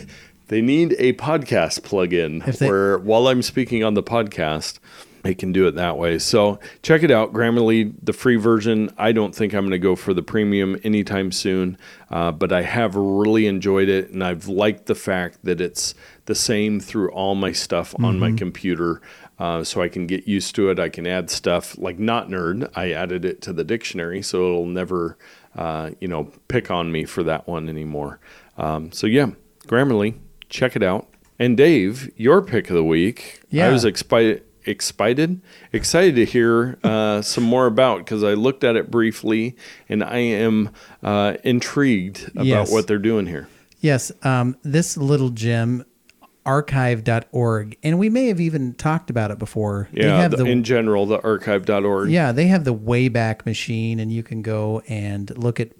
[0.48, 4.78] They need a podcast plugin they- where while I'm speaking on the podcast,
[5.26, 6.20] I can do it that way.
[6.20, 8.92] So check it out, Grammarly, the free version.
[8.96, 11.78] I don't think I'm going to go for the premium anytime soon,
[12.10, 15.94] uh, but I have really enjoyed it, and I've liked the fact that it's
[16.26, 19.00] the same through all my stuff on my computer.
[19.38, 20.78] Uh, so I can get used to it.
[20.78, 22.70] I can add stuff like not nerd.
[22.74, 25.18] I added it to the dictionary, so it'll never,
[25.54, 28.18] uh, you know, pick on me for that one anymore.
[28.56, 29.32] Um, so yeah,
[29.66, 30.14] Grammarly,
[30.48, 31.08] check it out.
[31.38, 33.42] And Dave, your pick of the week.
[33.50, 33.66] Yeah.
[33.66, 35.40] I was excited, excited,
[35.72, 39.56] excited to hear uh, some more about because I looked at it briefly,
[39.88, 40.70] and I am
[41.02, 42.70] uh, intrigued about Yes.
[42.72, 43.48] what they're doing here.
[43.80, 45.84] Yes, um, this little gem
[46.44, 47.76] archive.org.
[47.82, 49.88] And we may have even talked about it before.
[49.92, 52.08] They Yeah, the, in general, the archive.org.
[52.10, 55.70] yeah, they have the Wayback Machine, and you can go and look at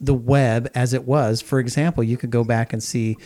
[0.00, 1.40] the web as it was.
[1.42, 3.16] For example, you could go back and see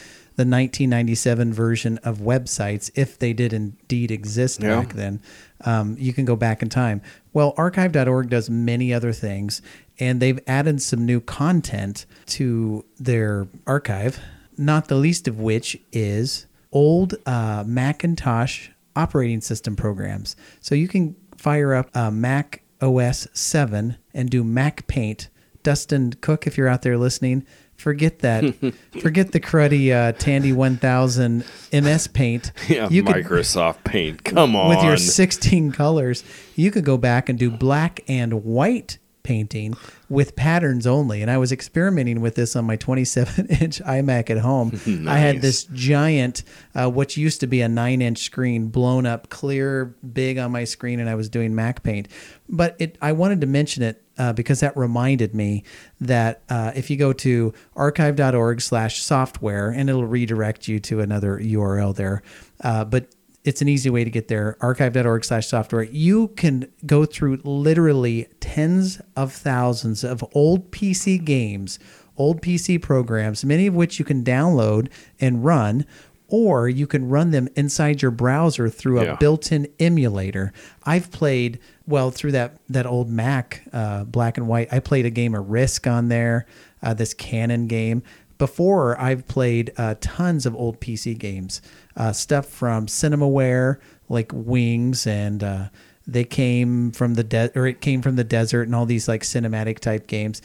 [0.41, 4.81] the 1997 version of websites if they did indeed exist Yeah.
[4.81, 5.21] back then.
[5.65, 7.03] Um, you can go back in time.
[7.33, 9.61] Well, archive.org does many other things,
[9.99, 14.19] and they've added some new content to their archive,
[14.57, 20.37] not the least of which is old uh, Macintosh operating system programs.
[20.61, 25.29] So you can fire up a Mac OS 7 and do Mac Paint.
[25.63, 27.45] Dustin Cook, if you're out there listening,
[27.81, 28.45] forget that.
[29.01, 32.53] forget the cruddy uh, Tandy 1000 MS Paint.
[32.71, 34.23] Yeah, you could, Microsoft Paint.
[34.23, 34.69] Come on.
[34.69, 36.23] with your 16 colors,
[36.55, 39.75] you could go back and do black and white painting
[40.09, 41.23] with patterns only.
[41.23, 44.81] And I was experimenting with this on my 27 inch iMac at home.
[44.87, 45.09] nice.
[45.09, 49.31] I had this giant, uh, what used to be a nine inch screen, blown up
[49.31, 52.09] clear, big on my screen, and I was doing Mac Paint.
[52.49, 55.65] But it, I wanted to mention it uh, because that reminded me
[55.99, 61.39] that uh, if you go to archive.org slash software, and it'll redirect you to another
[61.39, 62.23] URL there.
[62.63, 63.15] Uh, but
[63.45, 68.29] it's an easy way to get there archive.org slash software you can go through literally
[68.39, 71.79] tens of thousands of old pc games
[72.19, 75.87] old pc programs many of which you can download and run
[76.31, 79.17] or you can run them inside your browser through a Yeah.
[79.17, 80.53] built-in emulator
[80.85, 85.11] i've played well through that that old mac uh, black and white i played a
[85.11, 86.47] game of risk on there
[86.83, 88.03] uh, this canon game
[88.39, 91.61] before I've played uh, tons of old PC games,
[91.95, 93.77] uh, stuff from Cinemaware
[94.09, 95.69] like Wings, and uh,
[96.07, 99.25] they came from the de- or it came from the desert, and all these like
[99.25, 100.41] cinematic type games.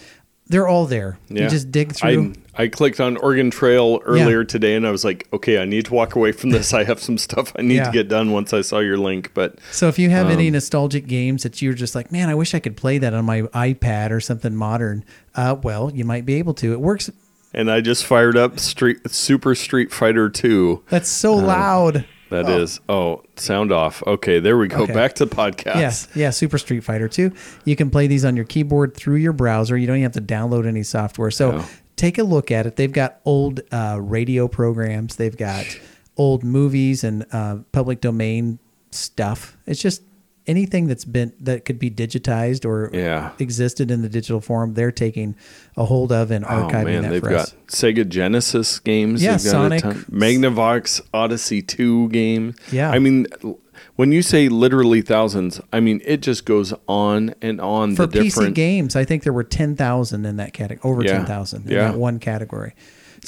[0.47, 1.17] They're all there.
[1.27, 1.47] You Yeah.
[1.47, 2.33] just dig through.
[2.55, 5.85] I, I clicked on Oregon Trail earlier today and I was like, okay, I need
[5.85, 6.71] to walk away from this.
[6.79, 7.85] I have some stuff I need Yeah.
[7.85, 9.31] to get done once I saw your link.
[9.33, 12.35] But so if you have Um, any nostalgic games that you're just like, man, I
[12.35, 16.25] wish I could play that on my iPad or something modern, uh, well, you might
[16.25, 16.71] be able to.
[16.73, 17.09] It works.
[17.53, 20.83] and I just fired up Street Super Street Fighter 2.
[20.89, 22.05] That's so loud.
[22.29, 23.23] That is oh.
[23.35, 24.01] sound off.
[24.05, 24.83] Okay, there we go.
[24.83, 24.93] Okay.
[24.93, 25.75] Back to podcast.
[25.75, 27.31] Yes, yeah, Super Street Fighter 2.
[27.65, 29.77] You can play these on your keyboard through your browser.
[29.77, 31.31] You don't even have to download any software.
[31.31, 31.65] So No.
[31.95, 32.75] take a look at it.
[32.77, 35.65] They've got old uh, radio programs, they've got
[36.17, 38.59] old movies and uh, public domain
[38.91, 39.57] stuff.
[39.67, 40.01] It's just
[40.47, 43.31] anything that's been that could be digitized or Yeah.
[43.39, 44.73] existed in the digital form.
[44.75, 45.35] They're taking
[45.75, 47.55] a hold of and Oh archiving man, that they've for got us.
[47.67, 49.23] Sega Genesis games.
[49.23, 49.79] Yeah, They've got Sonic.
[49.79, 50.05] a ton.
[50.11, 52.53] Magnavox Odyssey 2 game.
[52.71, 52.91] Yeah.
[52.91, 53.25] I mean,
[53.95, 57.95] when you say literally thousands, I mean it just goes on and on.
[57.95, 61.13] For the PC games, I think there were 10,000 in that category, over Yeah.
[61.17, 61.91] 10,000 in Yeah.
[61.91, 62.73] that one category.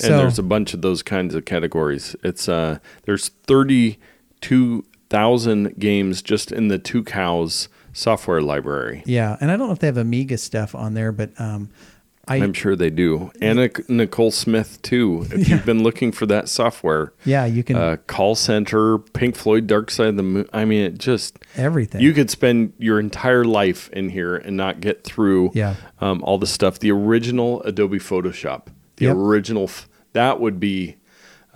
[0.04, 2.16] and there's a bunch of those kinds of categories.
[2.24, 3.98] It's uh, there's thirty
[4.42, 9.04] two thousand games just in the Tucows software library.
[9.06, 11.70] Yeah, and I don't know if they have Amiga stuff on there, but um,
[12.28, 13.32] I I'm sure they do.
[13.42, 15.26] Anna Nicole Smith too.
[15.32, 19.66] If you've been looking for that software, yeah you can uh, call center, Pink Floyd,
[19.66, 20.50] Dark Side of the Moon.
[20.54, 22.02] I mean, it just everything.
[22.02, 25.76] you could spend your entire life in here and not get through Yeah.
[26.02, 26.80] um, all the stuff.
[26.80, 29.16] The original Adobe Photoshop, the Yep.
[29.16, 30.98] original f- that would be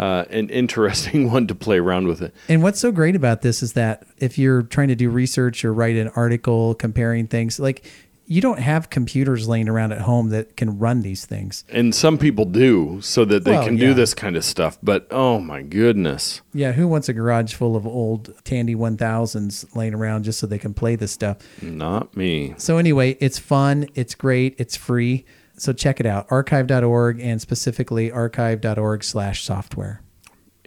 [0.02, 2.34] uh, an interesting one to play around with it.
[2.50, 5.74] and what's so great about this is that if you're trying to do research or
[5.74, 7.86] write an article comparing things, like
[8.28, 11.66] you don't have computers laying around at home that can run these things.
[11.70, 13.88] And some people do so that they Well, can yeah.
[13.88, 14.78] do this kind of stuff.
[14.82, 16.42] But oh my goodness.
[16.54, 20.60] Yeah, who wants a garage full of old Tandy 1000s laying around just so they
[20.60, 21.38] can play this stuff?
[21.62, 22.54] Not me.
[22.58, 25.26] So anyway, it's fun, it's great, it's free.
[25.62, 30.02] So check it out, archive.org and specifically archive.org slash software.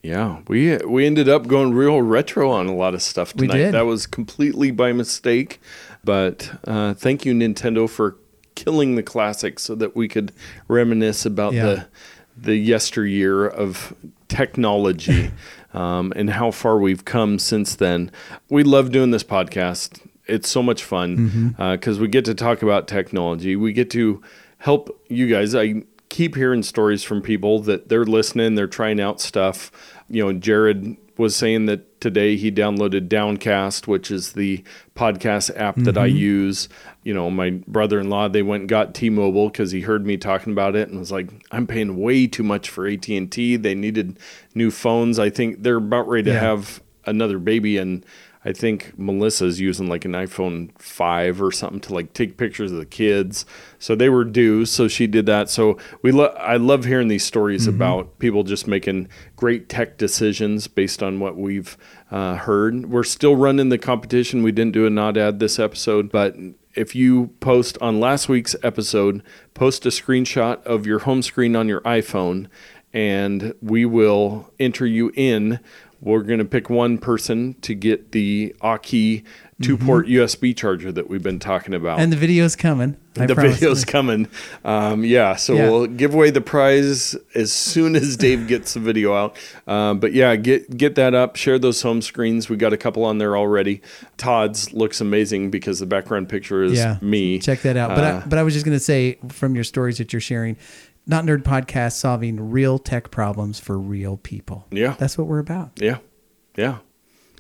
[0.05, 3.59] Yeah, we we ended up going real retro on a lot of stuff We tonight.
[3.59, 3.75] did.
[3.75, 5.61] That was completely by mistake,
[6.05, 8.17] but uh, thank you Nintendo for
[8.55, 10.31] killing the classics so that we could
[10.69, 11.65] reminisce about Yeah.
[11.65, 11.87] the
[12.37, 13.95] the yesteryear of
[14.29, 15.31] technology
[15.75, 18.11] um, and how far we've come since then.
[18.49, 20.01] We love doing this podcast.
[20.27, 23.57] It's so much fun because we get to talk about technology.
[23.57, 24.23] We get to
[24.65, 25.55] help you guys.
[25.55, 29.71] I keep hearing stories from people that they're listening, they're trying out stuff.
[30.09, 34.65] You know, Jared was saying that today he downloaded Downcast, which is the
[34.97, 36.17] podcast app that I mm-hmm.
[36.17, 36.71] use.
[37.03, 40.75] You know, my brother-in-law they went and got T-Mobile because he heard me talking about
[40.77, 43.57] it and was like, "I'm paying way too much for AT&T.
[43.57, 44.19] They needed
[44.55, 45.19] new phones.
[45.19, 46.41] I think they're about ready to Yeah.
[46.41, 48.05] have another baby and."
[48.45, 52.79] I think Melissa's using like an iPhone 5 or something to like take pictures of
[52.79, 53.47] the kids.
[53.79, 55.49] So they were due, so she did that.
[55.49, 60.67] So we lo- I love hearing these stories about people just making great tech decisions
[60.69, 61.77] based on what we've
[62.11, 62.91] uh, heard.
[62.91, 64.43] We're still running the competition.
[64.43, 66.37] We didn't do a not ad this episode, but
[66.75, 69.23] if you post on last week's episode,
[69.55, 72.49] post a screenshot of your home screen on your iPhone,
[72.93, 75.61] and we will enter you in.
[76.05, 79.25] We're going to pick one person to get the Aukey
[79.63, 81.99] two port USB charger that we've been talking about.
[81.99, 82.97] And the video's coming.
[83.17, 84.29] I the video's coming.
[84.65, 85.71] Um, yeah, so Yeah.
[85.71, 89.37] we'll give away the prize as soon as Dave gets the video out.
[89.67, 91.37] Um, but yeah, get get that up.
[91.37, 92.51] Share those home screens.
[92.51, 93.81] We got a couple on there already.
[94.19, 97.39] Todd's looks amazing because the background picture is yeah, me.
[97.39, 97.91] Check that out.
[97.91, 100.57] But Uh, I, but I was just gonna say from your stories that you're sharing,
[101.07, 104.67] not nerd podcast solving real tech problems for real people.
[104.71, 104.97] Yeah.
[104.99, 105.73] that's what we're about.
[105.77, 105.99] Yeah,
[106.57, 106.79] yeah.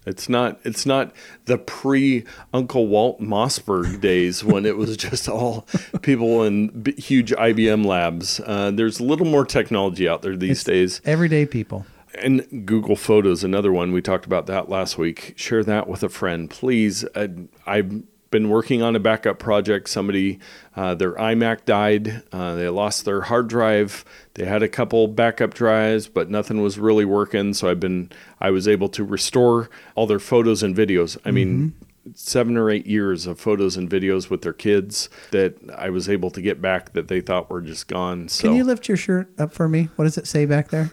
[0.06, 0.60] It's not.
[0.64, 1.14] It's not
[1.46, 5.66] the pre Uncle Walt Mossberg days when it was just all
[6.02, 8.38] people in b- huge IBM labs.
[8.40, 11.00] Uh, there's a little more technology out there these days.
[11.04, 11.86] Everyday people.
[12.18, 13.92] And Google Photos, another one.
[13.92, 15.32] We talked about that last week.
[15.36, 17.04] Share that with a friend, please.
[17.14, 17.28] Uh,
[17.66, 18.02] I've
[18.35, 19.89] been working on a backup project.
[19.89, 20.41] Somebody,
[20.74, 22.24] uh, their iMac died.
[22.32, 24.05] Uh, they lost their hard drive.
[24.35, 27.55] They had a couple backup drives, but nothing was really working.
[27.55, 28.11] So I've been,
[28.41, 31.16] I was able to restore all their photos and videos.
[31.24, 31.74] I mean,
[32.14, 36.30] seven or eight years of photos and videos with their kids that I was able
[36.32, 38.28] to get back that they thought were just gone.
[38.28, 39.89] So Can you lift your shirt up for me?
[39.95, 40.91] What does it say back there?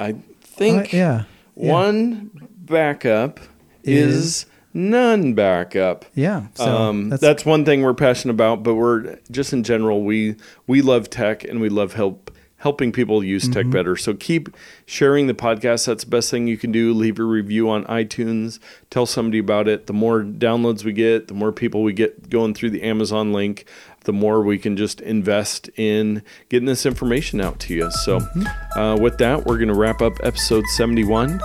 [0.00, 1.24] I think Oh, yeah.
[1.56, 1.72] Yeah.
[1.72, 3.38] one backup
[3.84, 6.04] Is- is, none backup.
[6.14, 6.46] Yeah.
[6.54, 10.36] So um, that's, that's, one thing we're passionate about, but we're just in general we
[10.66, 13.70] we love tech and we love help helping people use tech Mm-hmm.
[13.70, 13.96] better.
[13.96, 14.50] So keep
[14.84, 15.86] sharing the podcast.
[15.86, 16.92] That's the best thing you can do.
[16.92, 18.58] Leave a review on iTunes.
[18.90, 19.86] Tell somebody about it.
[19.86, 23.64] The more downloads we get, the more people we get going through the Amazon link,
[24.04, 27.90] the more we can just invest in getting this information out to you.
[27.90, 28.78] So Mm-hmm.
[28.78, 31.40] uh, with that, we're going to wrap up episode 71.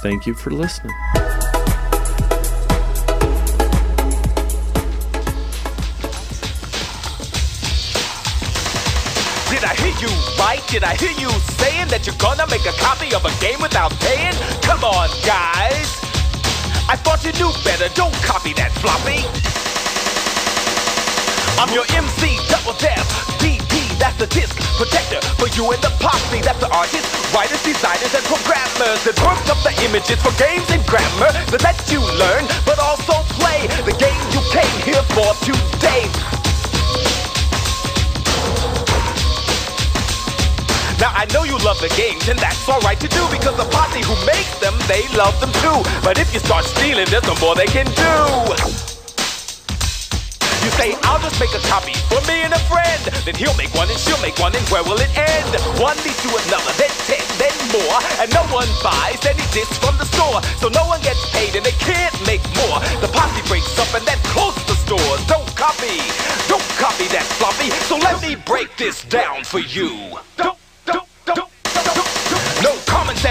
[0.00, 0.94] Thank you for listening.
[10.66, 11.30] Did I hear you
[11.62, 14.34] saying that you're gonna make a copy of a game without paying?
[14.66, 15.86] Come on, guys.
[16.90, 17.86] I thought you knew better.
[17.94, 19.22] Don't copy that floppy.
[21.54, 22.98] I'm your MC, double def,
[23.38, 26.42] DP, that's the disc protector for you and the posse.
[26.42, 30.82] That's the artists, writers, designers, and programmers that worked up the images for games and
[30.90, 36.35] grammar that let you learn, but also play the game you came here for today.
[41.06, 44.02] Now I know you love the games, and that's alright to do because the posse
[44.02, 45.78] who makes them, they love them too.
[46.02, 48.14] But if you start stealing, there's no more they can do.
[50.66, 52.98] You say, I'll just make a copy for me and a friend.
[53.22, 55.46] Then he'll make one and she'll make one, and where will it end?
[55.78, 58.02] One leads to another, then ten, then more.
[58.18, 60.42] And no one buys any discs from the store.
[60.58, 62.82] So no one gets paid and they can't make more.
[62.98, 65.22] The posse breaks up and then closes the stores.
[65.30, 66.02] Don't copy,
[66.50, 67.70] don't copy that floppy.
[67.86, 70.18] So let me break this down for you.
[70.34, 70.58] Don't,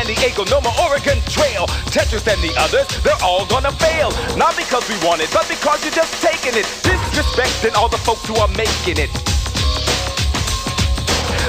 [0.05, 1.65] Sandiego, no more Oregon Trail.
[1.89, 4.11] Tetris and the others, they're all gonna fail.
[4.37, 6.65] Not because we want it, but because you're just taking it.
[6.85, 9.09] Disrespecting all the folks who are making it.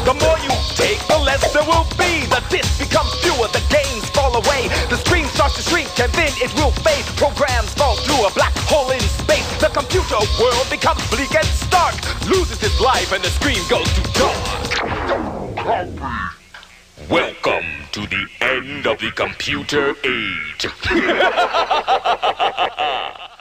[0.09, 2.25] The more you take, the less there will be.
[2.33, 4.73] The disc becomes fewer, the games fall away.
[4.89, 7.05] The screen starts to shrink and then it will fade.
[7.21, 9.45] Programs fall through a black hole in space.
[9.61, 11.93] The computer world becomes bleak and stark.
[12.25, 14.41] Loses its life and the screen goes to dark.
[17.09, 20.67] Welcome to the end of the computer age.